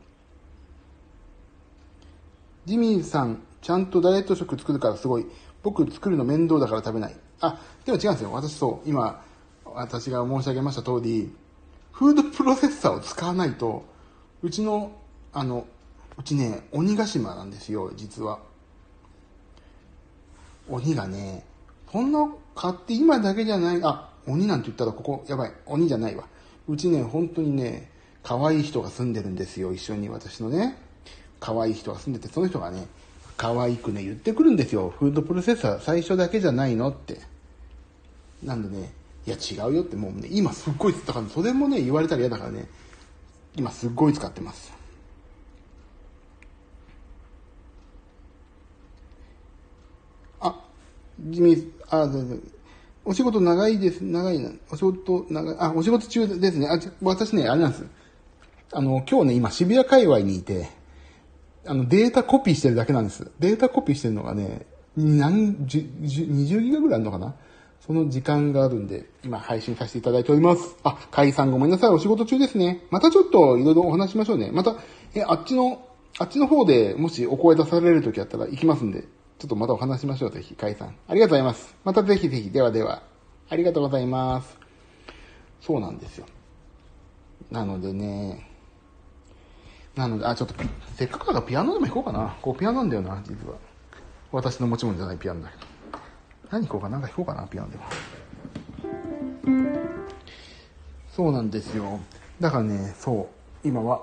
[2.64, 5.26] ジミーさん、ちゃんとダイエット食作るからすごい。
[5.62, 7.16] 僕作るの面倒だから食べない。
[7.40, 8.32] あ、でも違うんですよ。
[8.32, 9.22] 私そう、今、
[9.64, 11.32] 私が申し上げました通り、
[11.92, 13.84] フードプロセッサーを使わないと、
[14.42, 14.92] うちの、
[15.32, 15.66] あの、
[16.18, 18.38] うちね、鬼ヶ島なんですよ、実は。
[20.68, 21.44] 鬼がね、
[21.90, 26.24] そんな買って今だけじゃない、あ、鬼なんて言ったらここ、やばい、鬼じゃないわ。
[26.68, 27.90] うちね、本当にね、
[28.22, 30.76] 可愛い人が住んでるんですよ、一緒に私のね。
[31.42, 32.86] 可愛い人が住んでて、その人がね、
[33.36, 34.94] 可愛くね、言ってくるんですよ。
[34.96, 37.18] フードプロセッサー最初だけじゃないのって。
[38.44, 38.92] なんでね、
[39.26, 42.68] いや違うよってもうね、今すっごい、だからそれもね、言われたら嫌だからね、
[43.56, 44.72] 今すっごい使ってます。
[50.38, 50.60] あ、
[51.18, 52.08] 地味、あ、
[53.04, 54.50] お仕事長いです、長いな。
[54.70, 56.68] お仕事長い、あ、お仕事中ですね。
[56.68, 57.84] あ、私ね、あれなんです。
[58.72, 60.81] あの、今日ね、今渋谷界隈にいて、
[61.64, 63.30] あの、データコピーしてるだけなんです。
[63.38, 67.34] データコピーしてるのがね、何、十、20ギガぐらいあるのかな？
[67.80, 70.76] その時間があるんで、今配信させていただいております。
[70.84, 71.90] あ、解散ごめんなさい。
[71.90, 72.84] お仕事中ですね。
[72.90, 74.50] またちょっといろいろお話しましょうね。
[74.52, 74.76] また、
[75.14, 79.02] え、あっちの、あっちの方でもしお声出される時あったら行きますんで、
[79.38, 80.30] ちょっとまたお話しましょう。
[80.30, 80.94] ぜひ、解散。
[81.08, 81.74] ありがとうございます。
[81.84, 82.50] またぜひぜひ。
[82.50, 83.02] ではでは。
[83.48, 84.56] ありがとうございます。
[85.60, 86.26] そうなんですよ。
[87.50, 88.48] なのでね、
[89.96, 90.54] なので、あ、ちょっと、
[90.96, 92.36] せっかくだからピアノでも弾こうかな。
[92.40, 93.56] こう、ピアノなんだよな、実は。
[94.30, 95.66] 私の持ち物じゃないピアノだけど。
[96.50, 97.84] 何弾こうかななんか弾こうかな、ピアノでも。
[101.14, 102.00] そうなんですよ。
[102.40, 103.28] だからね、そ
[103.64, 104.02] う、今は、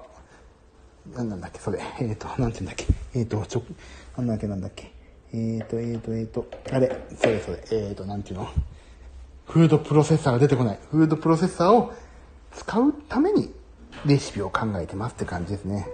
[1.16, 1.82] 何なんだっけ、それ。
[2.00, 2.86] えっ、ー、と、なんて言うんだっけ。
[3.16, 3.64] えっ、ー、と、ちょ、
[4.18, 4.92] なんだっけ、なんだっけ。
[5.34, 8.50] えっ、ー、と、えっ、と、えっ、と、あれ、それそれ、えっ、と、なんていうの？
[9.48, 10.80] フードプロセッサーが出てこない。
[10.92, 11.92] フードプロセッサーを
[12.52, 13.52] 使うために
[14.06, 15.88] レシピを考えてますって感じですね。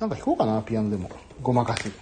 [0.00, 1.10] なんか弾こうかな、ピアノでも。
[1.42, 1.92] ごまかし。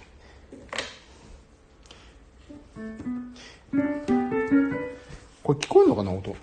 [5.43, 6.29] これ聞こえるのかな、音？
[6.29, 6.35] よ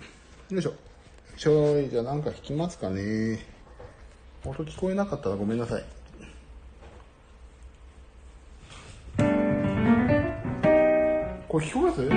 [0.51, 0.73] いしょ。
[1.37, 3.39] ちょい、じゃあなんか弾きますかね。
[4.45, 5.83] 音聞こえなかったらごめんなさい。
[11.47, 12.01] これ聞こえます？
[12.01, 12.07] 聞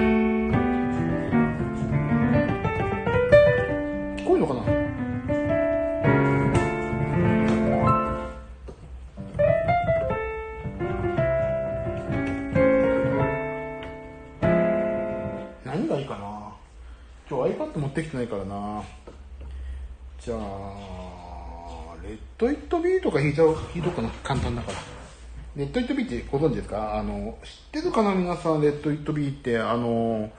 [4.27, 4.72] こえるのかな？
[17.33, 18.83] 持ってきてないからな。
[20.21, 20.39] じゃあ
[22.03, 24.09] レッド・イット・ビーとか弾いちゃう弾いとくかな。
[24.23, 24.79] 簡単だから。
[25.57, 26.97] Let It Be ってご存知ですか？
[26.97, 28.15] あの知ってるかな？
[28.15, 29.59] 皆さん Let It Be って。
[29.59, 30.31] あの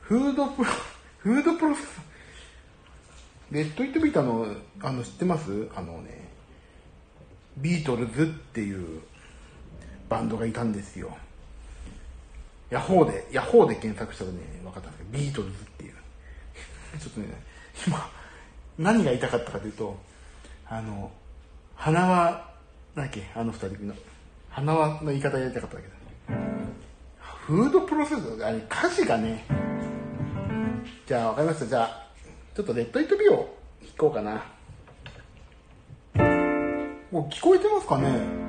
[0.00, 0.70] フードプロ
[1.18, 2.00] フードプロセス。
[3.50, 4.46] Let It Be ってあの
[4.80, 5.68] あの知ってます？
[5.74, 6.28] あのね
[7.58, 9.00] ビートルズっていう
[10.08, 11.16] バンドがいたんですよ。
[12.72, 15.92] ヤホーで、ヤホーで検索したらね、分かったんですけど、ビートルズっていう。
[16.98, 17.26] ちょっとね、
[17.86, 18.10] 今、
[18.78, 20.00] 何が言いたかったかというと、
[20.66, 21.12] あの、
[21.76, 22.50] 花輪、
[22.94, 23.94] なんだっけ、あの二人の、
[24.48, 25.94] 花輪の言い方やりたかっただけど、
[27.46, 29.44] フードプロセス、あれ、歌詞がね、
[31.04, 31.66] じゃあ分かりました。
[31.66, 32.06] じゃあ、
[32.56, 34.44] ちょっとレッドイットビーを弾こうかな。
[37.10, 38.41] もう聞こえてますかね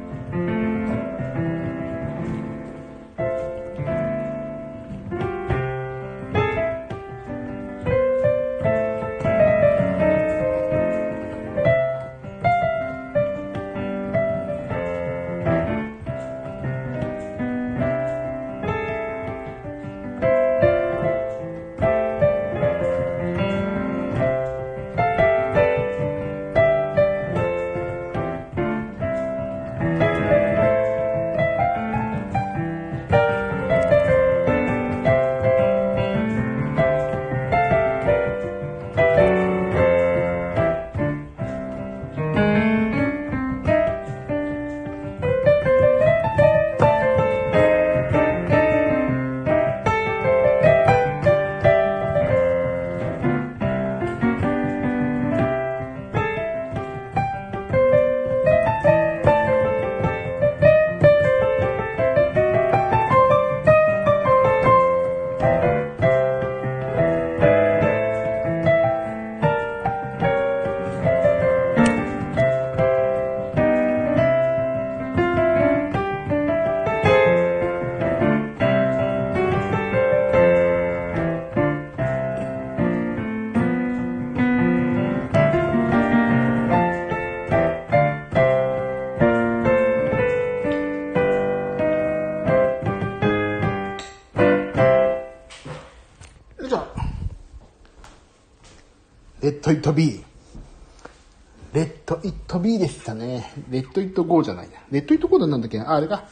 [99.66, 103.54] Let It Be。Let It Be でしたね。
[103.70, 104.74] Let It Go じゃないな。
[104.92, 105.80] Let It Go なんだっけ？
[105.80, 106.26] あ、あれか。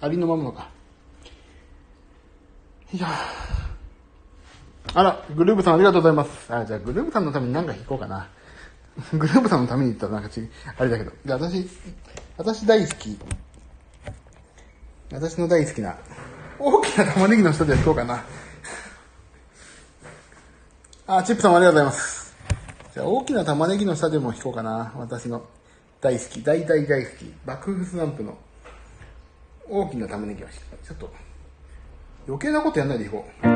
[0.00, 0.68] ありのままのか。
[2.92, 3.08] いや
[4.94, 6.54] あら、グルーブさんありがとうございます。
[6.54, 8.28] あ、じゃあグルーブさんのために何か弾こうかな。
[9.12, 11.10] グルーブさんのために言ったらなんかち、あれだけど。
[11.24, 11.68] で、私、
[12.36, 13.18] 私大好き。
[15.10, 15.96] 私の大好きな、
[16.58, 18.24] 大きな玉ねぎの下で弾こうかな。
[21.08, 22.25] あ、チップさんありがとうございます。
[22.96, 24.94] じゃ、大きな玉ねぎの下でも弾こうかな。
[24.96, 25.44] 私の。
[26.00, 28.38] 大好き、大大大好き、爆風スランプの。
[29.68, 31.12] 大きな玉ねぎをちょっと、
[32.26, 33.55] 余計なことやんないで弾こう。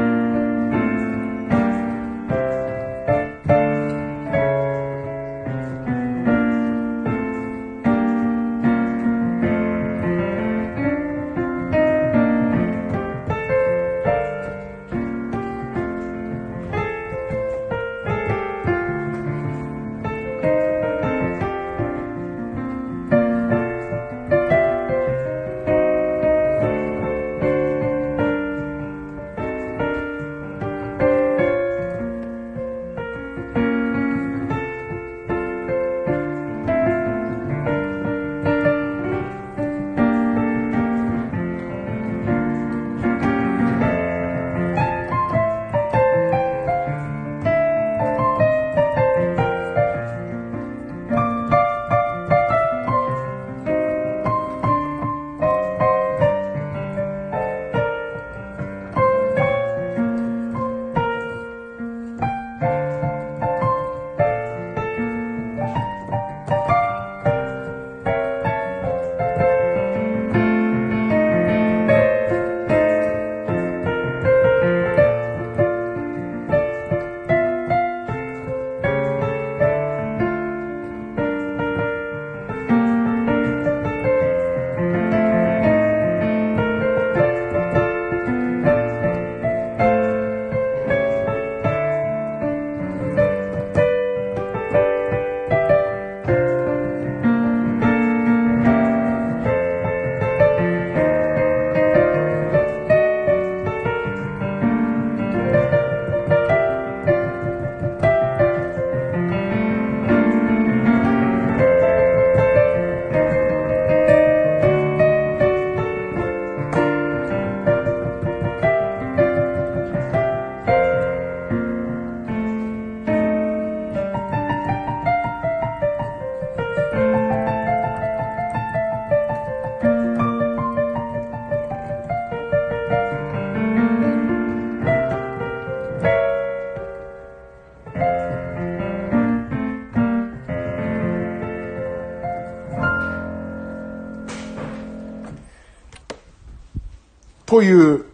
[147.60, 148.06] という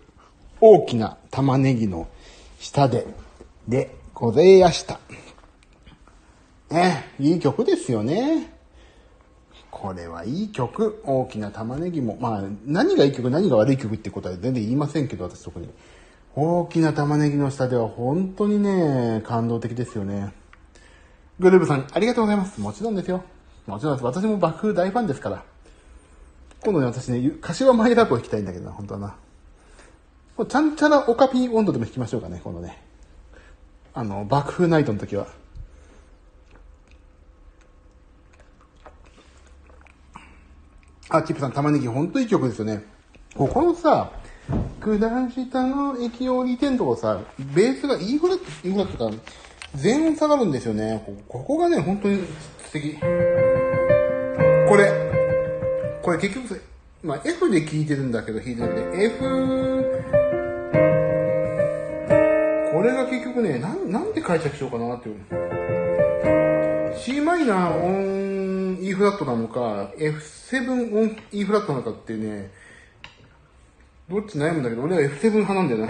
[0.61, 2.09] 大きな玉ねぎの
[2.59, 3.07] 下で、
[3.69, 4.99] でございやした。
[6.69, 8.53] ね、いい曲ですよね。
[9.71, 11.01] これはいい曲。
[11.07, 12.19] 大きな玉ねぎも。
[12.21, 15.69] まあ、何がいい曲、何が悪い曲ってことは全然言いませんけど、私特に。
[16.35, 20.33] 大きな玉ねぎの下では本当にね、感動的ですよね。
[21.39, 22.61] グルーブさん、ありがとうございます。
[22.61, 23.23] もちろんですよ。
[23.69, 24.05] もちろんです。
[24.05, 25.45] 私も爆風大ファンですから。
[26.63, 29.15] 今度ね、私ね、柏マイラブを弾きたいんだけどな、本当はな。
[30.45, 32.83] ちゃんちゃらオカピ温度でも弾きましょうかね、このね。
[33.95, 35.27] あの、爆風ナイトの時は。
[41.09, 42.85] あ、チップさん、玉ねぎ、ほんといい曲ですよね。
[43.35, 44.11] ここのさ、
[44.81, 47.21] 下下の駅降りてんとこさ、
[47.55, 49.17] ベースが E フラット、E フラットか、
[49.75, 51.03] 全音下がるんですよね。
[51.29, 52.25] ここがね、本当に
[52.67, 52.97] 素敵。
[52.99, 56.61] これ、これ結局
[57.03, 59.86] まあ F で聴いてるんだけど、弾いてるんで、F、
[62.87, 65.17] れが結局ね、なん、なんて解釈しようかなっていう。
[66.97, 72.51] C マイナーオン E フラットなのか、F7 オン E フラットなのかってね、
[74.09, 75.87] どっち悩むんだけど、俺は F7 派なんだよな。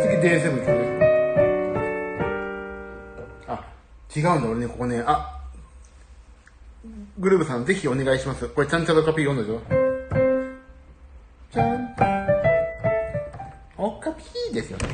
[0.00, 1.00] 次 D7 行くね。
[3.46, 3.64] あ、
[4.16, 5.40] 違うんだ、俺ね、ここね、あ、
[7.18, 8.48] グルーブさん、ぜひお願いします。
[8.48, 9.60] これ、ちゃんちゃらカピー読んだでしょ
[11.52, 12.09] ちゃん
[13.82, 14.88] おかぴーですよね。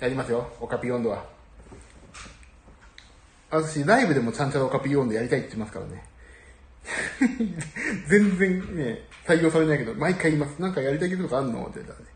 [0.00, 0.50] やりますよ。
[0.58, 1.26] おかぴー温度は。
[3.50, 6.04] 私、ライブでもちゃんちゃらおかぴー温度やりたいって言ってますからね。
[8.08, 10.58] 全然ね、採用されないけど、毎回言います。
[10.58, 11.64] なんかやりたいことかあんの？
[11.66, 12.06] って言ったらね、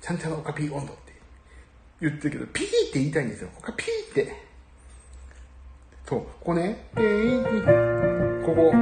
[0.00, 1.12] ちゃんちゃらおかぴー温度って
[2.00, 3.50] 言ってるけど、ピーって言いたいんですよ。
[3.58, 4.34] おかピーって。
[6.08, 8.72] そう、ここね、えー、ここ。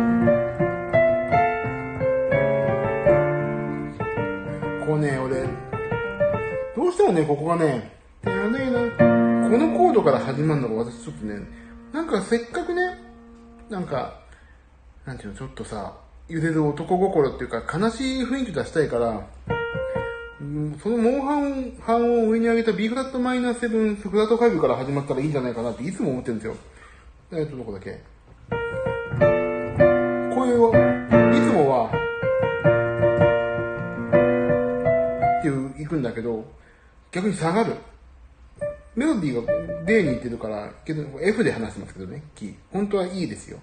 [4.87, 5.68] ここね、俺、
[6.89, 11.41] うしてもね、ここがね、このコードから始まるのが私ちょっとね、
[11.93, 12.99] なんかせっかくね、
[13.71, 14.21] なんか、
[15.05, 15.95] なんていうの、ちょっとさ、
[16.29, 19.27] 揺れる男心っていうか、悲しい雰囲気出したいから、
[20.41, 26.55] うん、そのモンハン、半音を上に上げた B フラットマイナー7、フラット5から始まったらいいんじゃないかなっていつも思ってるんですよ。
[27.33, 27.93] えっと、どこだっけ？
[30.35, 31.91] こういう、いつもは、
[35.41, 36.45] っていう、行くんだけど、
[37.11, 37.75] 逆に下がる。
[38.95, 39.53] メロディーが
[39.87, 42.55] D に行ってるから、けど F で話してますけどね、キー。
[42.73, 43.61] 本当はいいですよ。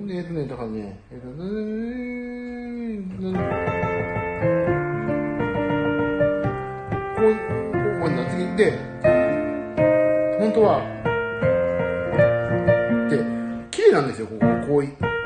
[0.00, 1.42] で、えっとね、だからね、えっと、こう、
[7.16, 8.78] こう、こうな次で、
[10.38, 10.80] 本当は、
[13.10, 13.18] で、
[13.70, 14.82] 綺麗なんですよ、ここ、こう、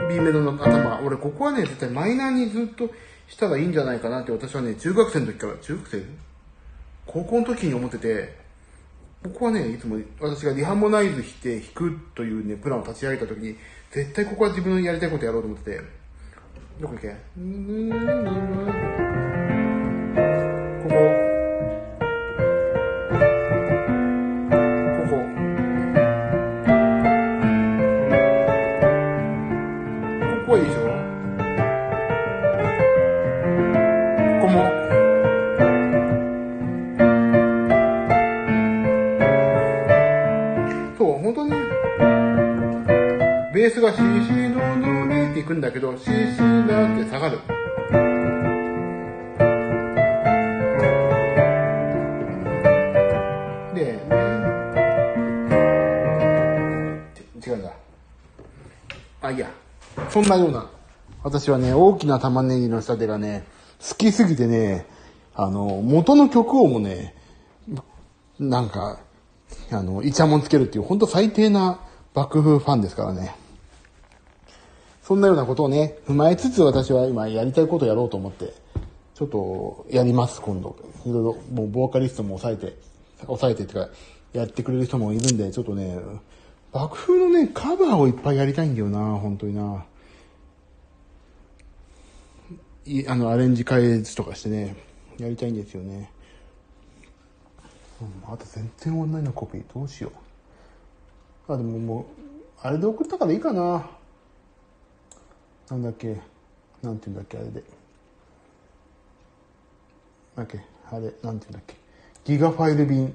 [0.08, 1.00] B メロの頭。
[1.04, 2.90] 俺、ここはね、絶対マイナーにずっと
[3.28, 6.29] したらいいんじゃないかなって私はね、中学生の時から、中学生
[7.12, 8.38] 高校の時に思ってて、
[9.24, 13.56] 僕はね、いつも私がリハモナイズして弾くというね、プランを立ち上げた時に、
[13.90, 15.80] 絶対ここは自分のやりたいことやろうと思ってて、
[16.80, 17.08] どこ行け？
[17.08, 17.14] こ
[20.88, 20.94] こ。
[24.94, 25.10] ここ。
[25.10, 25.18] こ
[30.46, 30.52] こ。
[30.52, 30.80] はいいでしょ
[34.40, 34.52] ここ。
[34.52, 34.99] も。
[43.70, 47.38] ベースがシーシードドレっていくんだけど、シーシーダって下がる。
[53.72, 54.00] で、
[57.46, 57.72] 違うんだ。
[59.22, 59.48] あ、いや。
[60.08, 60.68] そんなような。
[61.22, 63.44] 私はね、大きな玉ねぎの仕立てがね、
[63.88, 64.84] 好きすぎてね、
[65.36, 67.14] あの、元の曲をもね、
[68.40, 68.98] なんか、
[69.70, 71.78] あの、イチャモンつけるっていう、ほんと最低な
[72.14, 73.36] 幕府ファンですからね。
[75.10, 78.54] そんなようなことをね、踏まえつつ私は今やりたいことをやろうと思って、
[79.16, 80.76] ちょっとやります、今度。
[81.04, 82.78] いろいろ、もうボーカリストも抑えて、
[83.22, 83.90] 抑えてっていうか、
[84.32, 85.98] やってくれる人もいるんで、ちょっとね、
[86.70, 89.84] 爆風のね、カバーをいっぱいやりたいんだよな、本当にな。
[92.86, 94.76] いあの、アレンジ変えとかしてね、
[95.18, 96.12] やりたいんですよね。
[98.00, 100.12] うん、あと全然オンラインのコピー、どうしよ
[101.48, 101.52] う。
[101.52, 102.04] あ、でももう、
[102.62, 103.90] あれで送ったからいいかな。
[105.70, 106.08] なんだっけ、
[106.82, 107.62] なんて言うんだっけ、あれで。
[110.36, 110.60] なんだっけ、
[110.90, 111.76] あれ、なんて言うんだっけ？
[112.24, 113.14] ギガファイル便。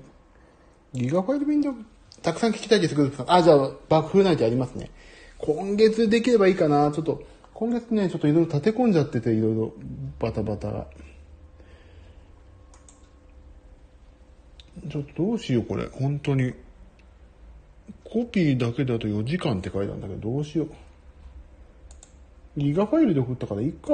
[0.94, 1.70] ギガファイル便で
[2.22, 4.90] たくさん聞きたいですけど、あ、じゃあ、爆風ナイトやりますね。
[5.38, 6.92] 今月できればいいかな。
[6.92, 7.22] ちょっと、
[7.54, 9.74] 今月ね、ちょっといろいろ立て込んじゃってて、いろいろ
[10.18, 10.88] バタバタが。
[14.90, 15.88] ちょっとどうしよう、これ。
[15.88, 16.54] 本当に。
[18.06, 20.70] コピーだけだと4時間って書いてあるんだけど、どうしよう。
[22.58, 23.90] ギガファイルで送ったからいいか。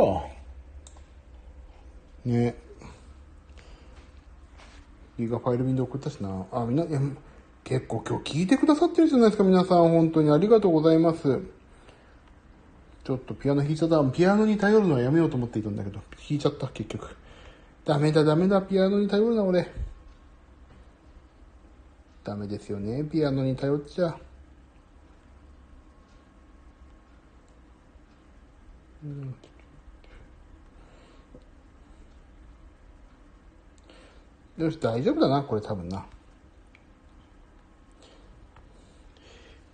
[2.25, 2.55] ね。
[5.17, 6.45] ギガファイル便で送ったしな。
[6.51, 6.99] あ、みんな、いや
[7.63, 9.89] 結構今日聞いてくださってるじゃないですか、皆さん。
[9.89, 11.41] 本当にありがとうございます。
[13.03, 14.03] ちょっとピアノ弾いちゃった。
[14.11, 17.15] ピアノに頼るのはやめようと思っていたんだけど、弾いちゃった、結局。
[17.83, 19.67] ダメだ、ダメだ、ピアノに頼るな、俺。
[22.23, 24.15] ダメですよね、ピアノに頼っちゃ。
[29.03, 29.35] うん
[34.57, 36.05] よし、大丈夫だな、これ多分な。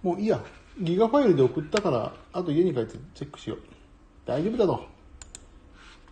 [0.01, 0.43] もういいや。
[0.79, 3.59] ギガファイルで送ったから、あと家に帰ってチェックしよう。
[4.25, 4.85] 大丈夫だろ。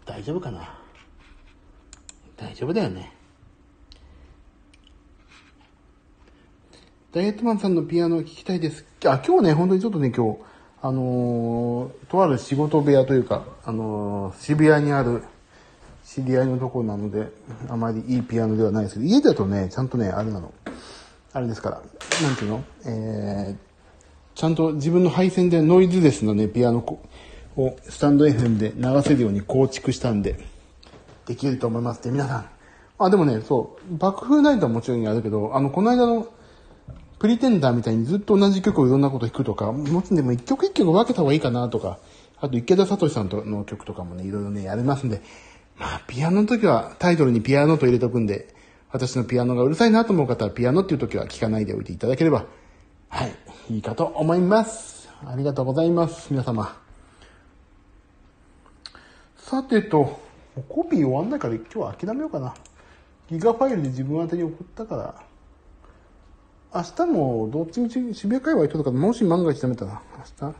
[0.05, 0.80] 大丈夫かな。
[2.36, 3.13] 大丈夫だよね。
[7.11, 8.86] ダイエットマンさんのピアノを聴きたいです。
[9.05, 10.39] あ、今日ね、本当にちょっとね、今日、
[10.86, 15.23] あのー、とある仕事部屋というか、あのー、渋谷にある
[16.03, 17.27] 知り合いのところなので、
[17.69, 20.53] あまりいいピアノではないですけど、家だとね、ちゃんとね、あれなの。
[21.33, 21.81] あれですから、
[22.21, 22.63] なんていうの？
[22.86, 23.57] えー、
[24.36, 26.99] ちゃんと自分の配線でノイズレスなね、ピアノ
[27.57, 30.38] をスタンド FM で流せるように構築したんで、
[31.25, 32.49] できると思いますって皆さん。
[32.99, 36.27] あ、でもね、そう、爆風ナイトはもちろんやるけど、あの、この間の、
[37.26, 41.97] プリテンダーみたいにずっと同じ曲をいろんなこと弾くとか、もちろんでも一曲一曲分けた方がいいかなとか、
[42.39, 45.23] あと池田聡さんとの曲とかもね、いろいろね、やりますんで、
[45.76, 48.53] まあ、ピアノの時はタイトルにピアノと入れとくんで、
[48.91, 52.45] 私のピアノがうるさいなと思う方は、ピアノっていう時は聞かないでおいていただければ、
[53.09, 53.36] はい。
[53.71, 55.09] いいかと思います。
[55.26, 56.78] ありがとうございます、皆様。
[59.38, 60.19] さてと、
[60.69, 62.53] コピー終わんないから今日は諦めようかな。
[63.32, 65.34] ギガファイルで自分宛に送ったから、
[66.76, 70.01] 明日もどっちみち渋谷界隈とかもし万が一ダメたら、
[70.41, 70.55] 明日？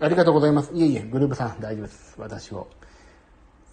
[0.00, 0.74] ありがとうございます。
[0.74, 2.14] いえいえ、グループさん大丈夫です。
[2.18, 2.66] 私を。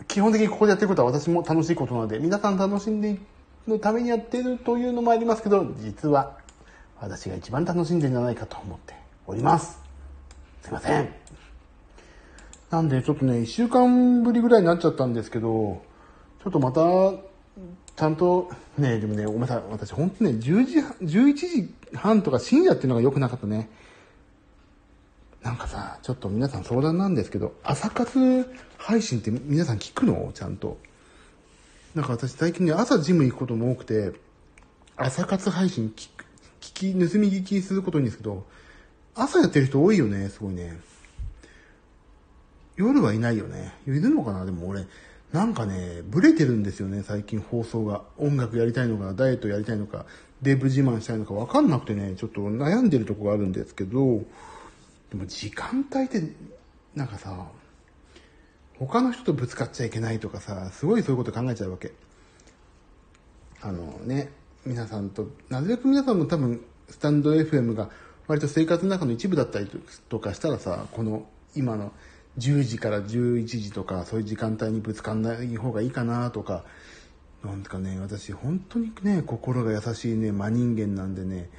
[0.08, 3.20] 基本的にここでやってることは私も楽しいことなので、皆さん楽しんでい
[3.68, 6.38] くためにやってるというのもありますけど、実は
[7.02, 8.94] 私が一番楽しんでるんじゃないかと思って
[9.28, 9.82] おります。
[10.62, 11.10] すいません。
[12.70, 15.84] なんでちょっとね、一週間ぶりぐらいになっちゃったんですけど、
[16.42, 16.82] ちょっとまた
[17.96, 19.64] ちゃんと、ね、でもね、ごめんなさい。
[19.70, 23.70] 私、本当ね、10時、11時半とか深夜っていうのが良くなかったね。
[25.44, 30.32] なんかさ、ちょっと皆さん相談なんですけど、朝活配信って皆さん聞くの？
[30.34, 30.78] ちゃんと。
[31.96, 34.14] なんか私最近ね、朝ジム行くことも多くて、
[34.96, 36.26] 朝活配信聞く、
[36.62, 38.46] 聞き、盗み聞きすることいいんですけど、
[39.16, 40.80] 朝やってる人多いよね、すごいね。
[42.78, 43.74] 夜はいないよね。
[43.86, 44.46] いるのかな？
[44.46, 44.86] でも俺、
[45.34, 48.04] なんかね、ブレてるんですよね、最近放送が。
[48.18, 50.06] 音楽やりたいのか、ダイエットやりたいのか、
[50.42, 54.24] デブ自慢したいのかわかんなくてね、ちょっと悩んでるとこがあるんですけど、
[55.10, 56.22] でも時間帯って、
[56.96, 57.48] なんかさ、
[58.78, 61.94] 他の人とぶつかっちゃいけないとかさ、すごいそういうこと考えちゃうわけ。
[63.62, 64.32] あのね、
[64.66, 67.90] 皆さんと、なるべく皆さんも多分、スタンド FM が
[68.28, 69.70] 割と生活の中の一部だったり
[70.10, 71.26] とかしたらさ、この
[71.56, 71.94] 今の
[72.38, 76.64] 10時から11時とか、そういう時間帯にぶつかんない方がいいかなとか、
[77.44, 81.50] なんかね、私本当にね、心が優しいね、真人間なんでね、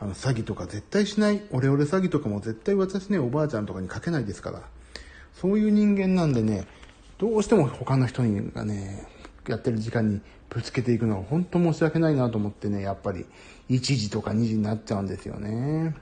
[0.00, 4.62] あの、詐欺とか絶対しない、オレオレ詐欺とかも絶対私ね、おばあちゃんとかにかけないですから。
[5.34, 6.66] そういう人間なんでね、
[7.18, 8.22] どうしても他の人
[8.52, 9.06] がね、
[9.46, 10.20] やってる時間に
[10.50, 13.24] ぶつけていくのは本当申し訳ないなと思ってね、やっぱり
[13.70, 15.94] 1時とか2時になっちゃうんですよね。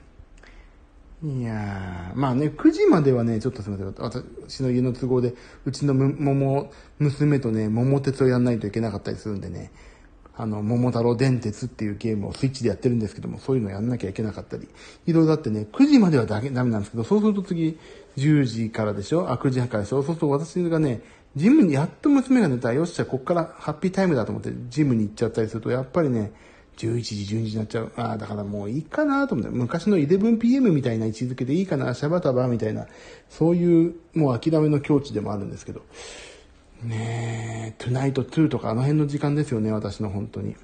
[1.25, 4.23] いやまあね、9時まではね、ちょっとすみません。
[4.45, 9.73] 私の家の都合で、うちの桃、娘とね、桃鉄をやんないといけなかったりするんでね、
[10.37, 14.69] あの、桃太郎電鉄っていうゲームをスイッチでやってるんですけども、そういうのやんなきゃいけなかったり、
[15.07, 17.79] いろいろあってね、9時まではだけダメなんですけど、そうすると次、
[18.19, 19.31] 10時からでしょ？
[19.31, 20.03] あ、9時半からでしょ？
[20.03, 21.01] そうすると私がね、
[21.35, 26.33] ジムにやっと娘が寝たら、よっしゃ、こっからハッピータイムだと思って、ジムに行っちゃったりすると、やっぱりね、
[26.77, 27.93] 11時、12時になっちゃう。
[27.97, 32.87] ああ、だからもういいかなと思って、昔の 11pm みたいな位置づけでいいかな、シャバタバみたいな、
[33.31, 35.83] そういうもう諦めの境地でもあるんですけど。
[36.83, 40.57] ねえ、トゥナイト2とかあの辺の時間ですよね、私の本当に。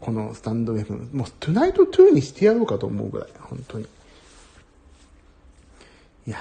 [0.00, 0.92] このスタンド F。
[1.12, 3.86] もうトゥナイト2にしてやろうかと思うぐらい、本当に。
[6.26, 6.36] いや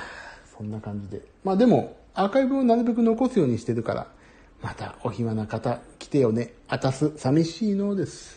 [0.58, 1.22] そんな感じで。
[1.44, 4.08] まあでも、アーカイブをなるべく残すようにしてるから、
[4.62, 6.54] またお暇な方来てよね。
[6.68, 8.37] あたす、寂しいのです。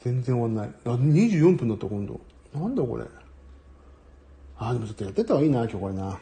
[0.00, 0.74] 全然終わんない。
[0.84, 2.20] あ、24分だった今度。
[2.54, 3.04] なんだこれ。
[4.56, 6.18] あ、でもちょっとやってた方がいいな、今日これな。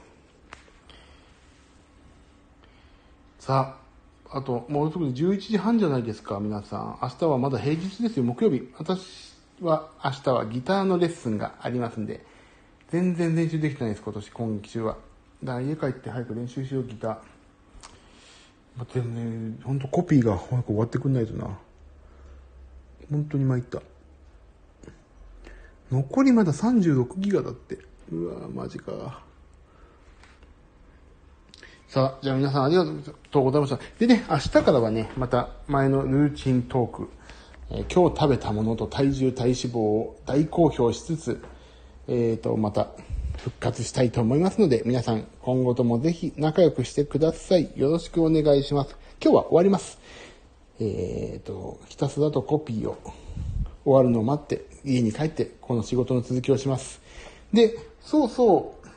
[3.38, 3.76] さ
[4.30, 6.98] あ、あと、もうすぐ11時半じゃないですか、皆さん。
[7.02, 8.68] 明日はまだ平日ですよ、木曜日。
[8.76, 12.24] 私は明日はギターのレッスンがありますんで、
[12.90, 14.96] 全然練習できてないです、今年、今期中は。
[15.42, 17.10] だから家帰って早く練習しよう、ギター。
[18.76, 21.58] まあ、でもね、ほんとコピーが早く終わってくんないとな。
[23.10, 23.82] 本当に参った。
[25.90, 27.78] 残りまだ36ギガだって。
[28.10, 29.22] うわマジか。
[31.88, 32.84] さあ、じゃあ皆さんありが
[33.30, 33.80] とうございました。
[33.98, 37.08] でね、明日からはね、また前のルーチントーク、
[37.70, 41.42] えー、今日食べたものと体重、体脂肪を大公表しつつ、
[42.06, 42.88] えっ、ー、と、また
[43.38, 47.70] 復活したいと思いますので、皆さん今後ともぜひ仲良くしてください。
[47.76, 48.94] よろしくお願いします。
[49.22, 49.98] 今日は終わります。
[50.80, 52.98] えっ、ー、と、ひたすらとコピーを
[53.84, 57.00] 終わるのを待って、家に帰って、この仕事の続きをします。
[57.52, 58.88] で、そうそう、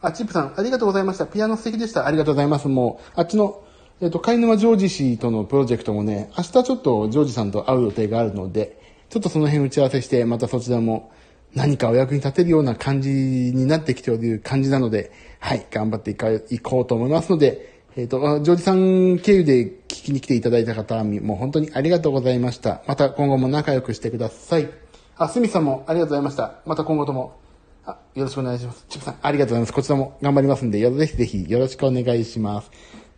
[0.00, 1.26] あ、チップさん、ありがとうございました。
[1.26, 2.06] ピアノ素敵でした。
[2.06, 2.68] ありがとうございます。
[2.68, 3.62] もう、あっちの、
[4.00, 11.10] えっ、ー、と、貝沼ジョージ氏とのプロジェクトもね、明日ちょっとジョージさんと会う予定があるので、ちょっとその辺打ち合わせして、またそちらも
[11.54, 16.10] 何かお役に立てるような感じになってきている感じなので、はい、頑張って
[16.50, 22.82] いこうと思いますので、えっ、ー、と、ジョージさん経由で聞きに来ていただいた方、もう本当にありがとうございました。
[22.86, 24.68] また今後も仲良くしてください。
[25.16, 26.56] あ、スミさんもありがとうございました。
[26.66, 27.40] また今後とも、
[27.86, 28.84] あ、よろしくお願いします。
[28.90, 29.72] チップさん、ありがとうございます。
[29.72, 32.70] こちらも頑張りますんで、よろぜひぜひよろしくお願いします。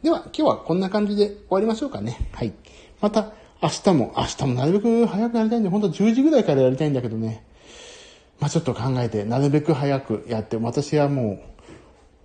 [0.04, 2.16] では、今日はこんな感じで終わりましょうかね。
[2.32, 2.52] はい。
[3.00, 7.42] また、明日も、明日もなるべく早くやりたいんで、本当は10時ぐらいからやりたいんだけどね。
[8.38, 11.40] まあちょっと考えて、なるべく早くやって、私はもう、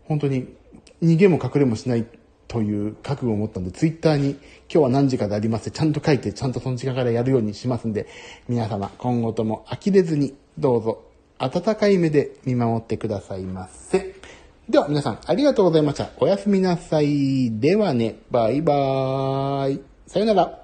[0.06, 0.54] 本当に
[1.02, 2.06] 逃げも隠れもしない
[2.54, 4.40] という覚悟を持ったんで、ツイッターに今
[4.70, 8.08] 日は何時かでありますってちゃんと書いて、ちゃんとその時間からやるようにしますんで、
[8.48, 11.02] 皆様今後とも呆れずにどうぞ
[11.40, 14.14] 温かい目で見守ってくださいませ。
[14.70, 16.12] では皆さんありがとうございました。
[16.20, 17.60] おやすみなさい。
[17.60, 19.82] ではね、バイバーイ。
[20.06, 20.63] さよなら。